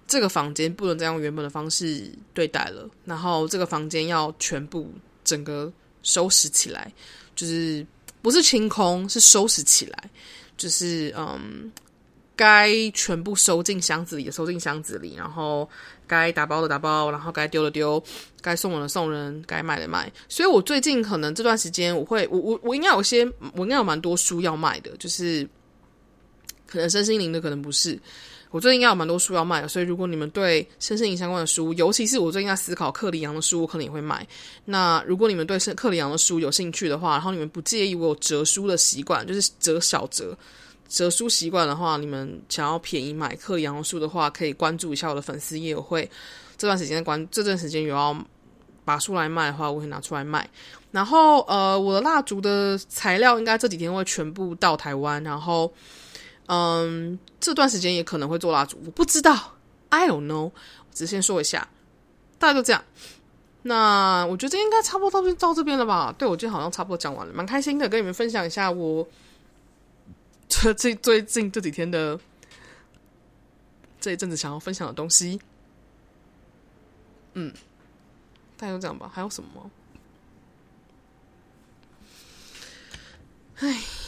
[0.07, 4.91] 这个房间不能再用原本的方式对待了，然后这个房间要全部
[5.23, 5.71] 整个
[6.03, 6.93] 收拾起来，
[7.35, 7.83] 就是
[8.21, 10.09] 不是清空，是收拾起来，
[10.55, 11.71] 就是嗯。
[12.35, 15.69] 该全部收进箱子里的收进箱子里，然后
[16.07, 18.03] 该打包的打包，然后该丢的丢，
[18.41, 20.11] 该送人的送人，该卖的卖。
[20.27, 23.23] 所以我最近可能这段时间，我会我我我应该有些，
[23.53, 25.47] 我应该有蛮多书要卖的，就是
[26.65, 27.99] 可能身心灵的，可能不是，
[28.53, 34.25] 我最近应该有蛮多书要卖的，所以如果你们对身心灵相关的书，尤其是我最近在思考克里昂的书，我可能也会买。
[34.63, 40.37] 那如果你们对克里昂的书有兴趣的话，然后你们不介意我有折书的习惯，就是折小折
[40.87, 46.07] 折书习惯的话，你们想要便宜买克里昂的书的话，可以关注一下我的粉丝页，我会
[46.55, 48.15] 这段时间关这段时间有要
[48.85, 50.47] 把书来卖的话，我会拿出来卖。
[50.91, 55.73] 然后呃，我的蜡烛的材料应该这几天会全部到台湾，然后。
[56.47, 59.53] 嗯，这段时间也可能会做蜡烛，我不知道
[59.89, 60.51] ，I don't know。
[60.93, 61.67] 只先说一下，
[62.37, 62.83] 大概就这样。
[63.63, 66.13] 那我觉得应该差不多到到这边了吧？
[66.17, 69.07] 对，我今天好像差不多讲完了，蛮开心的，跟你们分享一下我
[70.47, 72.19] 这最最近这几天的
[73.99, 75.39] 这一阵子想要分享的东西。
[77.33, 77.51] 嗯，
[78.57, 79.09] 大概就这样吧。
[79.11, 79.71] 还有什么吗？
[83.59, 84.02] 唉。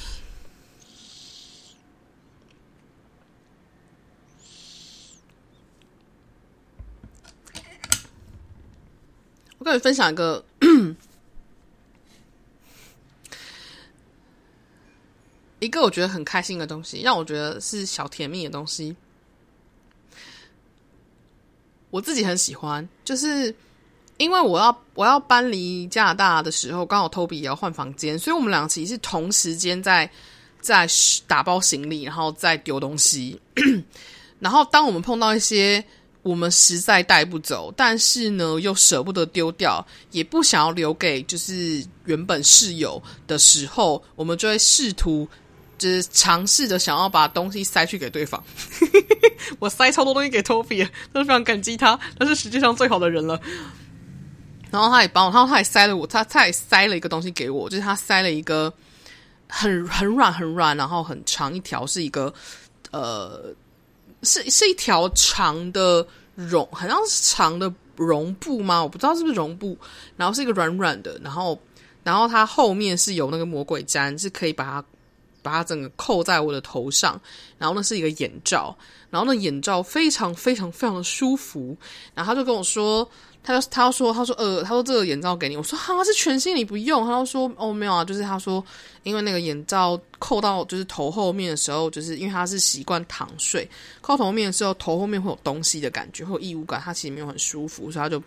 [9.65, 10.45] 跟你分享一个
[15.57, 18.95] 一个我觉得很开心的东西，让我觉得是小甜蜜的东西。
[21.89, 23.55] 我自己很喜欢，就是
[24.17, 30.07] 因为我要我要搬离加拿大的时候，刚好 Toby 也要换房间，所以我们两个其实是同时间在
[30.61, 30.87] 在
[31.25, 33.41] 打包行李，然后再丢东西。
[34.37, 35.83] 然后当我们碰到一些。
[36.25, 45.29] 我们实在带不走，但是呢，又舍不得丢掉，也不想要留给就是原本室友的时候，我们就会试图
[45.77, 48.43] 就是尝试着想要把东西塞去给对方。
[49.59, 53.39] 我塞超多东西给 Toby，都非常感激他，他是世界上最好的人了。
[54.71, 58.73] 然后他也帮我，然后他也塞了我，他他也塞了一个东西给我，就是他塞了一个
[59.47, 62.33] 很很软很软，然后很长一条，是一个
[62.89, 63.53] 呃。
[64.25, 66.05] 是是一条长的
[66.35, 68.81] 绒，好像是长的绒布吗？
[68.81, 69.77] 我不知道是不是绒布。
[70.17, 71.57] 然后是一个软软的，然后
[72.03, 74.85] 然后它后面是有那个魔鬼毡，是可以把它
[75.41, 77.21] 把它整个扣在我的头上。
[77.57, 78.75] 然后那是一个眼罩，
[79.09, 81.77] 然后那眼罩非常非常非常的舒服。
[82.13, 83.09] 然后他就跟我说。
[83.45, 87.05] 他就他要说，他说呃，他说这个眼罩给你，我说哈是全新，你不用。
[87.05, 88.63] 他就说哦没有啊，就是他说
[89.03, 93.69] 因为那个眼罩扣到就是头后面的时候，就是因为他是习惯躺睡，
[94.01, 98.21] 扣头后面的时候头后面会有东西的感觉，会有异物感，他其实没有很舒服，所以他就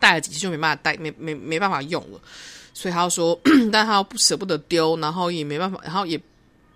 [0.00, 2.20] 戴了几次就没办法戴，没没没办法用了。
[2.72, 3.38] 所以他就说，
[3.70, 6.18] 但他又不舍不得丢，然后也没办法，然后也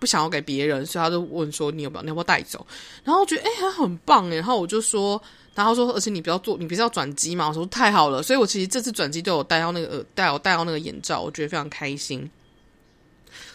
[0.05, 2.65] 不想要给别人，所以他就问说你有没有，你要不要带走？
[3.03, 5.21] 然后我觉得哎，他很棒哎，然后我就说。
[5.55, 7.47] 然后说，而且你不要做，你不是要转机嘛？
[7.47, 12.29] 我说太好了，所以我其实这次转机都有带到那个耳，带我带到那个眼罩，我觉得非常开心。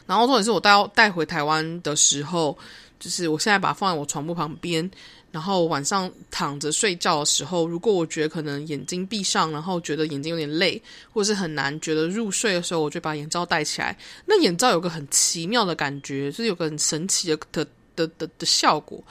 [0.07, 2.57] 然后重点是我带到带回台湾的时候，
[2.98, 4.90] 就是我现在把它放在我床铺旁边，
[5.31, 10.81] 然后晚上躺着睡觉的时候，如果我觉得可能眼睛闭上，然后觉得眼睛有点累，
[11.12, 13.97] 或者是很难觉得入睡的时候，我就把眼罩戴起来。
[14.26, 19.03] 那眼罩有个很奇妙的感觉，就是有个很神奇的的的的的效果，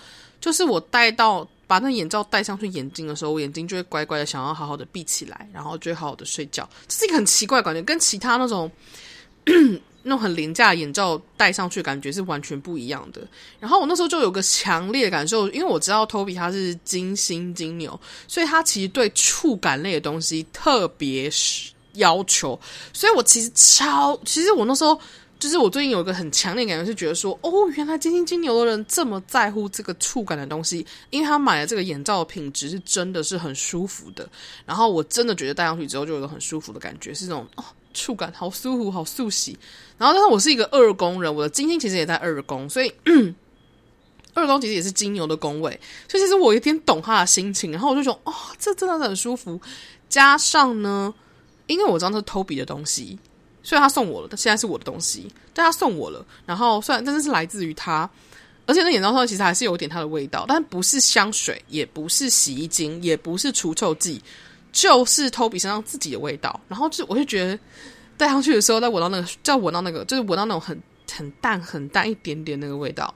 [0.42, 1.48] 就是我戴到。
[1.70, 6.68] 把那眼罩戴上去眼睛的时候，我眼睛就会乖乖的想要好好的闭起来，然后就会好好的睡觉。
[6.88, 8.72] 这是一个很奇怪的感觉，跟其他那种
[10.04, 13.26] 那种很廉价的眼罩戴上去感觉是完全不一样的。
[13.60, 21.30] 然后我那时候就有个强烈的感受，因为我知道 Toby 他是金星金牛，所以他其实对触感类的东西特别
[21.94, 22.60] 要求。
[22.94, 25.00] 所以我其实超，其实我那时候。
[25.40, 34.30] 就是我最近有一个很强烈感觉，是觉得说，哦，原来金星金牛的人这么在乎这个触感的东西，因为他买的这个眼罩的品质是真的是很舒服的。
[34.66, 39.58] 然后我真的觉得戴上去之后就有个很舒服的感觉，是那种哦，触感好舒服，好速洗。
[39.98, 42.94] 然后，但是我是一个二宫人，我的金星其实也在二宫，所以
[44.34, 47.72] 二宫其实也是金牛的宫位，所以其实我有点懂他的心情。
[47.72, 49.60] 然后我就说，哦，这真的是很舒服。
[50.08, 51.14] 加上呢，
[51.68, 53.18] 因为我知道是 Toby 的东西。
[53.62, 56.26] 所以他送我了，但现在是我的东西，但他送我了。
[56.46, 58.10] 然后虽然真的是来自于他，
[58.66, 64.24] 而且那眼罩上其实还是有点它的味道，但不是香水，也不是洗衣精，也不是除臭剂，
[64.72, 66.60] 就是 Toby 身上自己的味道。
[66.68, 67.60] 然后就我就觉得
[68.18, 73.14] 戴上去的时候，再闻到那个，再闻到那个，就是闻到那种很很淡、很淡一点点那个味道，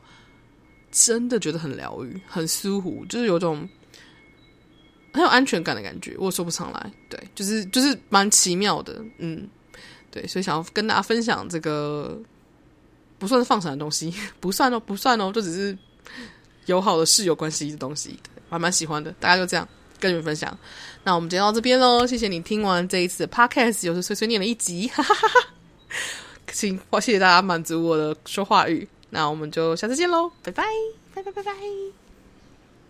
[0.91, 3.67] 真的觉得很疗愈、很舒服，就是有种
[5.13, 6.15] 很有安全感的感觉。
[6.17, 9.49] 我说不上来，对，就是就是蛮奇妙的，嗯。
[10.11, 12.21] 对，所以想要跟大家分享这个
[13.17, 15.75] 不算是放闪的东西，不算哦，不算哦，就只是
[16.67, 18.15] 友好的室友关系的东西，
[18.49, 19.11] 我还蛮喜欢的。
[19.19, 19.67] 大家就这样
[20.03, 20.55] 跟你们分享。
[21.05, 25.47] 那我们今天到这边喽，谢谢你听完这一次的 podcast，又是碎碎念了一集，哈哈哈哈。
[26.51, 28.87] 请，谢谢大家满足我的说话欲。
[29.09, 30.63] 那我们就下次见喽，拜拜，
[31.13, 32.02] 拜拜，拜拜。